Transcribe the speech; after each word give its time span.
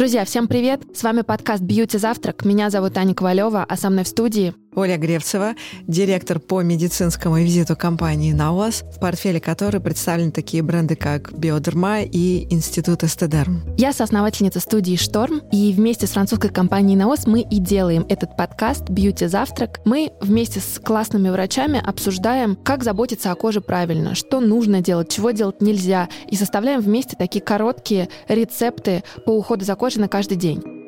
Друзья, 0.00 0.24
всем 0.24 0.48
привет! 0.48 0.80
С 0.94 1.02
вами 1.02 1.20
подкаст 1.20 1.62
«Бьюти 1.62 1.98
Завтрак». 1.98 2.46
Меня 2.46 2.70
зовут 2.70 2.96
Аня 2.96 3.14
Ковалева, 3.14 3.66
а 3.68 3.76
со 3.76 3.90
мной 3.90 4.04
в 4.04 4.08
студии 4.08 4.54
Оля 4.80 4.96
Гревцева, 4.96 5.56
директор 5.86 6.38
по 6.38 6.62
медицинскому 6.62 7.36
визиту 7.36 7.76
компании 7.76 8.32
«Наос», 8.32 8.82
в 8.96 8.98
портфеле 8.98 9.38
которой 9.38 9.78
представлены 9.78 10.32
такие 10.32 10.62
бренды, 10.62 10.96
как 10.96 11.32
«Биодерма» 11.38 12.00
и 12.00 12.46
Институт 12.50 13.04
Эстедерм. 13.04 13.62
Я 13.76 13.92
соосновательница 13.92 14.58
студии 14.58 14.96
«Шторм», 14.96 15.42
и 15.52 15.74
вместе 15.74 16.06
с 16.06 16.12
французской 16.12 16.48
компанией 16.48 16.96
«Наос» 16.96 17.26
мы 17.26 17.42
и 17.42 17.58
делаем 17.58 18.06
этот 18.08 18.38
подкаст 18.38 18.88
«Бьюти 18.88 19.26
Завтрак». 19.26 19.80
Мы 19.84 20.12
вместе 20.22 20.60
с 20.60 20.80
классными 20.80 21.28
врачами 21.28 21.78
обсуждаем, 21.84 22.56
как 22.56 22.82
заботиться 22.82 23.30
о 23.32 23.34
коже 23.34 23.60
правильно, 23.60 24.14
что 24.14 24.40
нужно 24.40 24.80
делать, 24.80 25.12
чего 25.12 25.32
делать 25.32 25.60
нельзя, 25.60 26.08
и 26.30 26.36
составляем 26.36 26.80
вместе 26.80 27.16
такие 27.16 27.44
короткие 27.44 28.08
рецепты 28.28 29.04
по 29.26 29.30
уходу 29.30 29.62
за 29.62 29.74
кожей 29.74 30.00
на 30.00 30.08
каждый 30.08 30.38
день. 30.38 30.79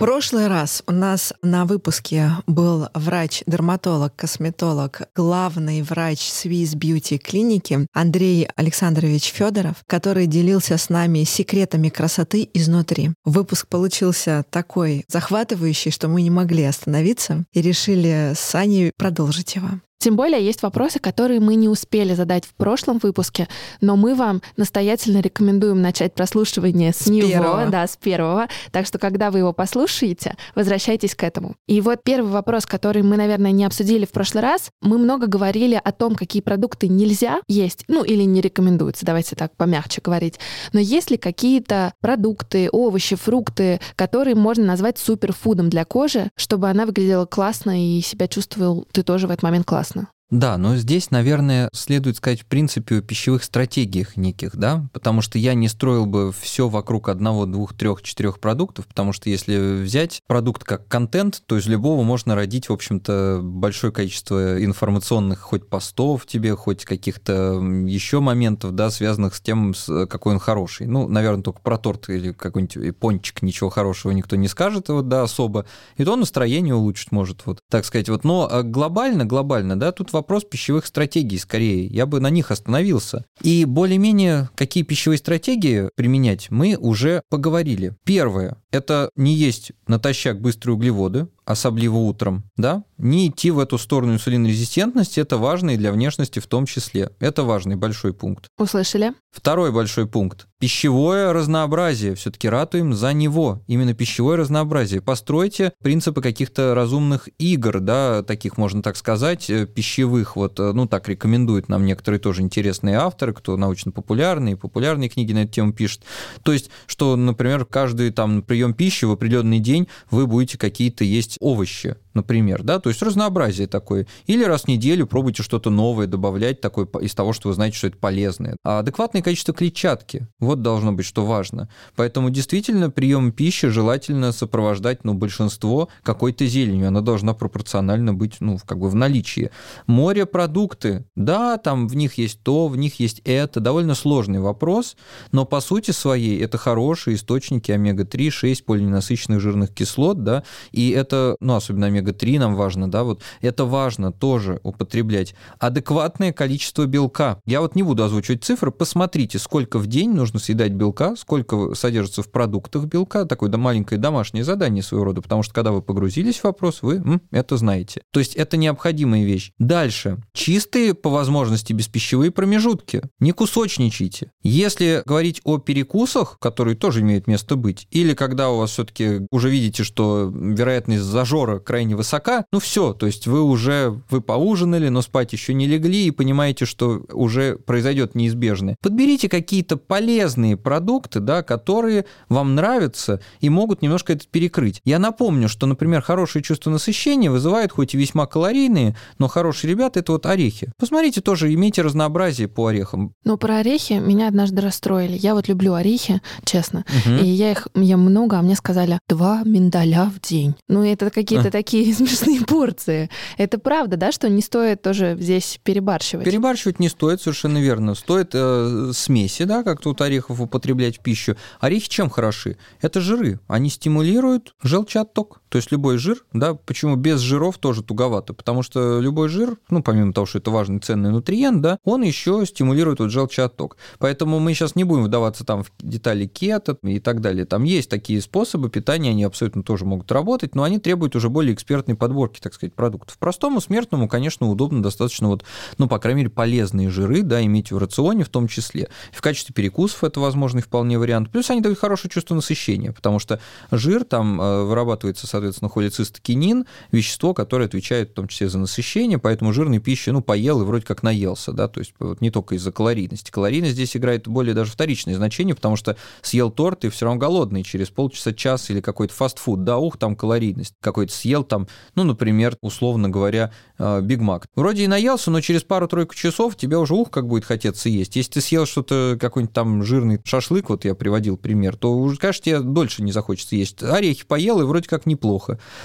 Прошлый 0.00 0.46
раз 0.46 0.82
у 0.86 0.92
нас 0.92 1.34
на 1.42 1.66
выпуске 1.66 2.30
был 2.46 2.88
врач-дерматолог, 2.94 4.16
косметолог, 4.16 5.02
главный 5.14 5.82
врач 5.82 6.20
Swiss 6.20 6.74
Beauty 6.74 7.18
клиники 7.18 7.86
Андрей 7.92 8.48
Александрович 8.56 9.24
Федоров, 9.26 9.84
который 9.86 10.26
делился 10.26 10.78
с 10.78 10.88
нами 10.88 11.24
секретами 11.24 11.90
красоты 11.90 12.48
изнутри. 12.54 13.10
Выпуск 13.26 13.68
получился 13.68 14.42
такой 14.48 15.04
захватывающий, 15.06 15.90
что 15.90 16.08
мы 16.08 16.22
не 16.22 16.30
могли 16.30 16.64
остановиться 16.64 17.44
и 17.52 17.60
решили 17.60 18.32
с 18.34 18.54
Аней 18.54 18.92
продолжить 18.96 19.54
его. 19.54 19.68
Тем 20.00 20.16
более 20.16 20.42
есть 20.42 20.62
вопросы, 20.62 20.98
которые 20.98 21.40
мы 21.40 21.56
не 21.56 21.68
успели 21.68 22.14
задать 22.14 22.46
в 22.46 22.54
прошлом 22.54 22.98
выпуске, 23.02 23.48
но 23.82 23.96
мы 23.96 24.14
вам 24.14 24.40
настоятельно 24.56 25.20
рекомендуем 25.20 25.82
начать 25.82 26.14
прослушивание 26.14 26.94
с, 26.94 27.00
с 27.00 27.06
него, 27.08 27.28
первого. 27.28 27.66
да, 27.66 27.86
с 27.86 27.98
первого. 27.98 28.48
Так 28.70 28.86
что, 28.86 28.98
когда 28.98 29.30
вы 29.30 29.40
его 29.40 29.52
послушаете, 29.52 30.36
возвращайтесь 30.54 31.14
к 31.14 31.22
этому. 31.22 31.54
И 31.66 31.82
вот 31.82 32.02
первый 32.02 32.30
вопрос, 32.30 32.64
который 32.64 33.02
мы, 33.02 33.18
наверное, 33.18 33.50
не 33.50 33.62
обсудили 33.66 34.06
в 34.06 34.10
прошлый 34.10 34.42
раз. 34.42 34.70
Мы 34.80 34.96
много 34.96 35.26
говорили 35.26 35.78
о 35.84 35.92
том, 35.92 36.14
какие 36.14 36.40
продукты 36.40 36.88
нельзя 36.88 37.42
есть, 37.46 37.84
ну 37.86 38.02
или 38.02 38.22
не 38.22 38.40
рекомендуется, 38.40 39.04
давайте 39.04 39.36
так 39.36 39.54
помягче 39.54 40.00
говорить. 40.02 40.40
Но 40.72 40.80
есть 40.80 41.10
ли 41.10 41.18
какие-то 41.18 41.92
продукты, 42.00 42.70
овощи, 42.72 43.16
фрукты, 43.16 43.80
которые 43.96 44.34
можно 44.34 44.64
назвать 44.64 44.96
суперфудом 44.96 45.68
для 45.68 45.84
кожи, 45.84 46.30
чтобы 46.36 46.70
она 46.70 46.86
выглядела 46.86 47.26
классно 47.26 47.98
и 47.98 48.00
себя 48.00 48.28
чувствовал 48.28 48.86
ты 48.92 49.02
тоже 49.02 49.26
в 49.26 49.30
этот 49.30 49.42
момент 49.42 49.66
классно? 49.66 49.89
Да, 50.30 50.56
но 50.58 50.76
здесь, 50.76 51.10
наверное, 51.10 51.68
следует 51.72 52.16
сказать 52.16 52.42
в 52.42 52.46
принципе 52.46 52.98
о 52.98 53.00
пищевых 53.00 53.42
стратегиях 53.42 54.16
неких, 54.16 54.56
да, 54.56 54.88
потому 54.92 55.22
что 55.22 55.38
я 55.38 55.54
не 55.54 55.66
строил 55.66 56.06
бы 56.06 56.32
все 56.32 56.68
вокруг 56.68 57.08
одного, 57.08 57.46
двух, 57.46 57.74
трех, 57.74 58.02
четырех 58.02 58.38
продуктов, 58.38 58.86
потому 58.86 59.12
что 59.12 59.28
если 59.28 59.82
взять 59.82 60.20
продукт 60.28 60.62
как 60.62 60.86
контент, 60.86 61.42
то 61.46 61.58
из 61.58 61.66
любого 61.66 62.04
можно 62.04 62.36
родить, 62.36 62.68
в 62.68 62.72
общем-то, 62.72 63.40
большое 63.42 63.92
количество 63.92 64.64
информационных 64.64 65.40
хоть 65.40 65.68
постов 65.68 66.26
тебе, 66.26 66.54
хоть 66.54 66.84
каких-то 66.84 67.60
еще 67.86 68.20
моментов, 68.20 68.72
да, 68.76 68.90
связанных 68.90 69.34
с 69.34 69.40
тем, 69.40 69.74
какой 70.08 70.34
он 70.34 70.38
хороший. 70.38 70.86
Ну, 70.86 71.08
наверное, 71.08 71.42
только 71.42 71.60
про 71.60 71.76
торт 71.76 72.08
или 72.08 72.32
какой-нибудь 72.32 72.96
пончик 72.98 73.42
ничего 73.42 73.68
хорошего 73.68 74.12
никто 74.12 74.36
не 74.36 74.46
скажет, 74.46 74.90
вот, 74.90 75.08
да, 75.08 75.24
особо, 75.24 75.66
и 75.96 76.04
то 76.04 76.14
настроение 76.14 76.76
улучшить 76.76 77.10
может, 77.10 77.46
вот, 77.46 77.58
так 77.68 77.84
сказать, 77.84 78.08
вот, 78.08 78.22
но 78.22 78.48
а, 78.48 78.62
глобально, 78.62 79.24
глобально, 79.24 79.78
да, 79.78 79.90
тут 79.90 80.12
пищевых 80.44 80.86
стратегий 80.86 81.38
скорее. 81.38 81.86
Я 81.86 82.06
бы 82.06 82.20
на 82.20 82.30
них 82.30 82.50
остановился. 82.50 83.24
И 83.42 83.64
более-менее 83.64 84.50
какие 84.54 84.82
пищевые 84.82 85.18
стратегии 85.18 85.90
применять, 85.94 86.50
мы 86.50 86.76
уже 86.76 87.22
поговорили. 87.28 87.94
Первое– 88.04 88.56
это 88.70 89.10
не 89.16 89.34
есть 89.34 89.72
натощак 89.86 90.40
быстрые 90.40 90.74
углеводы, 90.74 91.28
особливо 91.50 91.96
утром, 91.96 92.44
да, 92.56 92.84
не 93.00 93.28
идти 93.28 93.50
в 93.50 93.58
эту 93.58 93.78
сторону 93.78 94.14
инсулинорезистентности, 94.14 95.20
это 95.20 95.38
важно 95.38 95.70
и 95.70 95.76
для 95.76 95.92
внешности 95.92 96.38
в 96.38 96.46
том 96.46 96.66
числе. 96.66 97.10
Это 97.18 97.42
важный 97.42 97.76
большой 97.76 98.12
пункт. 98.12 98.48
Услышали? 98.58 99.12
Второй 99.30 99.72
большой 99.72 100.06
пункт. 100.06 100.46
Пищевое 100.58 101.32
разнообразие. 101.32 102.14
Все-таки 102.14 102.48
ратуем 102.48 102.92
за 102.92 103.12
него. 103.12 103.62
Именно 103.66 103.94
пищевое 103.94 104.36
разнообразие. 104.36 105.00
Постройте 105.00 105.72
принципы 105.82 106.20
каких-то 106.20 106.74
разумных 106.74 107.28
игр, 107.38 107.80
да, 107.80 108.22
таких, 108.22 108.58
можно 108.58 108.82
так 108.82 108.96
сказать, 108.96 109.48
э, 109.48 109.66
пищевых. 109.66 110.36
Вот, 110.36 110.60
э, 110.60 110.72
ну, 110.72 110.86
так 110.86 111.08
рекомендуют 111.08 111.68
нам 111.68 111.86
некоторые 111.86 112.20
тоже 112.20 112.42
интересные 112.42 112.96
авторы, 112.96 113.32
кто 113.32 113.56
научно-популярные, 113.56 114.56
популярные 114.56 115.08
книги 115.08 115.32
на 115.32 115.44
эту 115.44 115.52
тему 115.52 115.72
пишет. 115.72 116.02
То 116.42 116.52
есть, 116.52 116.70
что, 116.86 117.16
например, 117.16 117.64
каждый 117.64 118.10
там 118.10 118.42
прием 118.42 118.74
пищи 118.74 119.06
в 119.06 119.12
определенный 119.12 119.60
день 119.60 119.88
вы 120.10 120.26
будете 120.26 120.58
какие-то 120.58 121.04
есть 121.04 121.36
овощи, 121.40 121.96
например, 122.14 122.62
да, 122.62 122.80
то 122.80 122.88
есть 122.88 123.02
разнообразие 123.02 123.66
такое. 123.66 124.06
Или 124.26 124.44
раз 124.44 124.62
в 124.62 124.68
неделю 124.68 125.06
пробуйте 125.06 125.42
что-то 125.42 125.70
новое 125.70 126.06
добавлять 126.06 126.60
такое 126.60 126.86
из 127.00 127.14
того, 127.14 127.32
что 127.32 127.48
вы 127.48 127.54
знаете, 127.54 127.76
что 127.76 127.86
это 127.86 127.96
полезное. 127.96 128.56
А 128.64 128.80
адекватное 128.80 129.22
количество 129.22 129.54
клетчатки, 129.54 130.26
вот 130.38 130.62
должно 130.62 130.92
быть, 130.92 131.06
что 131.06 131.24
важно. 131.24 131.68
Поэтому 131.96 132.30
действительно 132.30 132.90
прием 132.90 133.32
пищи 133.32 133.68
желательно 133.68 134.32
сопровождать, 134.32 135.04
ну, 135.04 135.14
большинство 135.14 135.88
какой-то 136.02 136.46
зеленью, 136.46 136.88
она 136.88 137.00
должна 137.00 137.34
пропорционально 137.34 138.14
быть, 138.14 138.36
ну, 138.40 138.58
как 138.66 138.78
бы 138.78 138.88
в 138.88 138.94
наличии. 138.94 139.50
Морепродукты, 139.86 141.04
да, 141.16 141.58
там 141.58 141.88
в 141.88 141.96
них 141.96 142.14
есть 142.14 142.42
то, 142.42 142.68
в 142.68 142.76
них 142.76 143.00
есть 143.00 143.20
это, 143.24 143.60
довольно 143.60 143.94
сложный 143.94 144.40
вопрос, 144.40 144.96
но 145.32 145.44
по 145.44 145.60
сути 145.60 145.90
своей 145.90 146.40
это 146.42 146.58
хорошие 146.58 147.16
источники 147.16 147.70
омега-3, 147.70 148.30
6 148.30 148.64
полиненасыщенных 148.64 149.40
жирных 149.40 149.72
кислот, 149.72 150.22
да, 150.24 150.42
и 150.72 150.90
это 150.90 151.36
ну, 151.40 151.54
особенно 151.54 151.86
омега-3 152.00 152.38
нам 152.38 152.54
важно, 152.54 152.90
да, 152.90 153.04
вот 153.04 153.22
это 153.40 153.64
важно 153.64 154.12
тоже 154.12 154.60
употреблять. 154.62 155.34
Адекватное 155.58 156.32
количество 156.32 156.86
белка. 156.86 157.40
Я 157.46 157.60
вот 157.60 157.74
не 157.74 157.82
буду 157.82 158.02
озвучивать 158.02 158.44
цифры, 158.44 158.70
посмотрите, 158.70 159.38
сколько 159.38 159.78
в 159.78 159.86
день 159.86 160.12
нужно 160.12 160.38
съедать 160.38 160.72
белка, 160.72 161.16
сколько 161.16 161.74
содержится 161.74 162.22
в 162.22 162.30
продуктах 162.30 162.84
белка, 162.84 163.24
такое 163.24 163.50
да, 163.50 163.58
маленькое 163.58 164.00
домашнее 164.00 164.44
задание 164.44 164.82
своего 164.82 165.04
рода, 165.04 165.22
потому 165.22 165.42
что 165.42 165.54
когда 165.54 165.72
вы 165.72 165.82
погрузились 165.82 166.38
в 166.38 166.44
вопрос, 166.44 166.82
вы 166.82 166.96
м, 166.96 167.22
это 167.30 167.56
знаете. 167.56 168.02
То 168.12 168.20
есть 168.20 168.34
это 168.34 168.56
необходимая 168.56 169.24
вещь. 169.24 169.52
Дальше. 169.58 170.18
Чистые, 170.32 170.94
по 170.94 171.10
возможности, 171.10 171.72
беспищевые 171.72 172.30
промежутки. 172.30 173.02
Не 173.18 173.32
кусочничайте. 173.32 174.32
Если 174.42 175.02
говорить 175.04 175.40
о 175.44 175.58
перекусах, 175.58 176.38
которые 176.38 176.76
тоже 176.76 177.00
имеют 177.00 177.26
место 177.26 177.56
быть, 177.56 177.86
или 177.90 178.14
когда 178.14 178.50
у 178.50 178.58
вас 178.58 178.70
все-таки 178.70 179.26
уже 179.30 179.50
видите, 179.50 179.84
что 179.84 180.30
вероятность 180.32 181.02
зажора 181.02 181.58
крайне 181.58 181.89
высока, 181.94 182.44
ну 182.52 182.58
все, 182.58 182.92
то 182.92 183.06
есть 183.06 183.26
вы 183.26 183.42
уже, 183.42 184.00
вы 184.10 184.20
поужинали, 184.20 184.88
но 184.88 185.02
спать 185.02 185.32
еще 185.32 185.54
не 185.54 185.66
легли 185.66 186.06
и 186.06 186.10
понимаете, 186.10 186.64
что 186.64 187.02
уже 187.12 187.56
произойдет 187.56 188.14
неизбежное. 188.14 188.76
Подберите 188.80 189.28
какие-то 189.28 189.76
полезные 189.76 190.56
продукты, 190.56 191.20
да, 191.20 191.42
которые 191.42 192.04
вам 192.28 192.54
нравятся 192.54 193.20
и 193.40 193.48
могут 193.48 193.82
немножко 193.82 194.12
это 194.12 194.26
перекрыть. 194.28 194.80
Я 194.84 194.98
напомню, 194.98 195.48
что, 195.48 195.66
например, 195.66 196.02
хорошее 196.02 196.42
чувство 196.42 196.70
насыщения 196.70 197.30
вызывает 197.30 197.72
хоть 197.72 197.94
и 197.94 197.98
весьма 197.98 198.26
калорийные, 198.26 198.96
но 199.18 199.28
хорошие 199.28 199.70
ребята 199.70 200.00
это 200.00 200.12
вот 200.12 200.26
орехи. 200.26 200.72
Посмотрите 200.78 201.20
тоже, 201.20 201.52
имейте 201.52 201.82
разнообразие 201.82 202.48
по 202.48 202.66
орехам. 202.66 203.14
Ну, 203.24 203.36
про 203.36 203.58
орехи 203.58 203.94
меня 203.94 204.28
однажды 204.28 204.60
расстроили. 204.60 205.16
Я 205.16 205.34
вот 205.34 205.48
люблю 205.48 205.74
орехи, 205.74 206.20
честно, 206.44 206.84
угу. 206.88 207.16
и 207.16 207.26
я 207.26 207.52
их 207.52 207.68
ем 207.74 208.00
много, 208.00 208.38
а 208.38 208.42
мне 208.42 208.56
сказали 208.56 208.98
два 209.08 209.42
миндаля 209.44 210.06
в 210.06 210.20
день. 210.20 210.54
Ну, 210.68 210.84
это 210.84 211.10
какие-то 211.10 211.48
а. 211.48 211.50
такие 211.50 211.79
смешные 211.94 212.40
порции. 212.42 213.10
Это 213.36 213.58
правда, 213.58 213.96
да, 213.96 214.12
что 214.12 214.28
не 214.28 214.42
стоит 214.42 214.82
тоже 214.82 215.16
здесь 215.18 215.58
перебарщивать? 215.62 216.24
Перебарщивать 216.24 216.80
не 216.80 216.88
стоит, 216.88 217.20
совершенно 217.20 217.58
верно. 217.58 217.94
Стоит 217.94 218.30
э, 218.34 218.92
смеси, 218.94 219.44
да, 219.44 219.62
как 219.62 219.80
тут 219.80 220.00
орехов 220.00 220.40
употреблять 220.40 220.98
в 220.98 221.02
пищу. 221.02 221.36
Орехи 221.60 221.88
чем 221.88 222.10
хороши? 222.10 222.56
Это 222.80 223.00
жиры. 223.00 223.40
Они 223.48 223.70
стимулируют 223.70 224.54
желчеотток. 224.62 225.39
То 225.50 225.56
есть 225.56 225.72
любой 225.72 225.98
жир, 225.98 226.24
да, 226.32 226.54
почему 226.54 226.94
без 226.94 227.18
жиров 227.18 227.58
тоже 227.58 227.82
туговато? 227.82 228.32
Потому 228.34 228.62
что 228.62 229.00
любой 229.00 229.28
жир, 229.28 229.56
ну, 229.68 229.82
помимо 229.82 230.12
того, 230.12 230.24
что 230.24 230.38
это 230.38 230.52
важный 230.52 230.78
ценный 230.78 231.10
нутриент, 231.10 231.60
да, 231.60 231.78
он 231.84 232.02
еще 232.02 232.46
стимулирует 232.46 233.00
вот 233.00 233.10
желчеотток. 233.10 233.76
Поэтому 233.98 234.38
мы 234.38 234.54
сейчас 234.54 234.76
не 234.76 234.84
будем 234.84 235.04
вдаваться 235.04 235.44
там 235.44 235.64
в 235.64 235.72
детали 235.80 236.26
кето 236.26 236.78
и 236.84 237.00
так 237.00 237.20
далее. 237.20 237.46
Там 237.46 237.64
есть 237.64 237.90
такие 237.90 238.22
способы 238.22 238.70
питания, 238.70 239.10
они 239.10 239.24
абсолютно 239.24 239.64
тоже 239.64 239.84
могут 239.84 240.12
работать, 240.12 240.54
но 240.54 240.62
они 240.62 240.78
требуют 240.78 241.16
уже 241.16 241.28
более 241.28 241.52
экспертной 241.52 241.96
подборки, 241.96 242.38
так 242.40 242.54
сказать, 242.54 242.72
продуктов. 242.74 243.18
Простому 243.18 243.60
смертному, 243.60 244.08
конечно, 244.08 244.48
удобно 244.48 244.84
достаточно 244.84 245.26
вот, 245.26 245.44
ну, 245.78 245.88
по 245.88 245.98
крайней 245.98 246.18
мере, 246.18 246.30
полезные 246.30 246.90
жиры, 246.90 247.22
да, 247.22 247.44
иметь 247.44 247.72
в 247.72 247.78
рационе 247.78 248.22
в 248.22 248.28
том 248.28 248.46
числе. 248.46 248.88
В 249.10 249.20
качестве 249.20 249.52
перекусов 249.52 250.04
это 250.04 250.20
возможный 250.20 250.62
вполне 250.62 250.96
вариант. 250.96 251.30
Плюс 251.30 251.50
они 251.50 251.60
дают 251.60 251.80
хорошее 251.80 252.08
чувство 252.08 252.36
насыщения, 252.36 252.92
потому 252.92 253.18
что 253.18 253.40
жир 253.72 254.04
там 254.04 254.40
э, 254.40 254.64
вырабатывается, 254.64 255.26
соответственно, 255.40 255.70
холецистокинин, 255.70 256.66
вещество, 256.92 257.34
которое 257.34 257.64
отвечает 257.64 258.10
в 258.10 258.14
том 258.14 258.28
числе 258.28 258.48
за 258.48 258.58
насыщение, 258.58 259.18
поэтому 259.18 259.52
жирной 259.52 259.78
пищи, 259.78 260.10
ну, 260.10 260.20
поел 260.20 260.60
и 260.62 260.64
вроде 260.64 260.84
как 260.84 261.02
наелся, 261.02 261.52
да, 261.52 261.68
то 261.68 261.80
есть 261.80 261.94
вот 261.98 262.20
не 262.20 262.30
только 262.30 262.54
из-за 262.54 262.72
калорийности. 262.72 263.30
Калорийность 263.30 263.74
здесь 263.74 263.96
играет 263.96 264.28
более 264.28 264.54
даже 264.54 264.72
вторичное 264.72 265.16
значение, 265.16 265.54
потому 265.54 265.76
что 265.76 265.96
съел 266.22 266.50
торт 266.50 266.84
и 266.84 266.88
все 266.88 267.06
равно 267.06 267.18
голодный 267.18 267.62
через 267.62 267.88
полчаса, 267.90 268.32
час 268.32 268.70
или 268.70 268.80
какой-то 268.80 269.14
фастфуд, 269.14 269.64
да, 269.64 269.78
ух, 269.78 269.96
там 269.96 270.16
калорийность. 270.16 270.74
Какой-то 270.80 271.12
съел 271.12 271.44
там, 271.44 271.68
ну, 271.94 272.04
например, 272.04 272.56
условно 272.60 273.08
говоря, 273.08 273.52
Биг 273.78 274.20
Мак. 274.20 274.46
Вроде 274.54 274.84
и 274.84 274.86
наелся, 274.86 275.30
но 275.30 275.40
через 275.40 275.62
пару-тройку 275.62 276.14
часов 276.14 276.56
тебе 276.56 276.76
уже 276.76 276.94
ух, 276.94 277.10
как 277.10 277.26
будет 277.26 277.44
хотеться 277.44 277.88
есть. 277.88 278.16
Если 278.16 278.32
ты 278.32 278.40
съел 278.40 278.66
что-то, 278.66 279.16
какой-нибудь 279.18 279.54
там 279.54 279.82
жирный 279.84 280.20
шашлык, 280.22 280.68
вот 280.68 280.84
я 280.84 280.94
приводил 280.94 281.36
пример, 281.36 281.76
то 281.76 281.96
уже, 281.96 282.18
конечно, 282.18 282.44
тебе 282.44 282.60
дольше 282.60 283.02
не 283.02 283.12
захочется 283.12 283.56
есть. 283.56 283.82
Орехи 283.82 284.26
поел, 284.26 284.60
и 284.60 284.64
вроде 284.64 284.88
как 284.88 285.06
неплохо. 285.06 285.29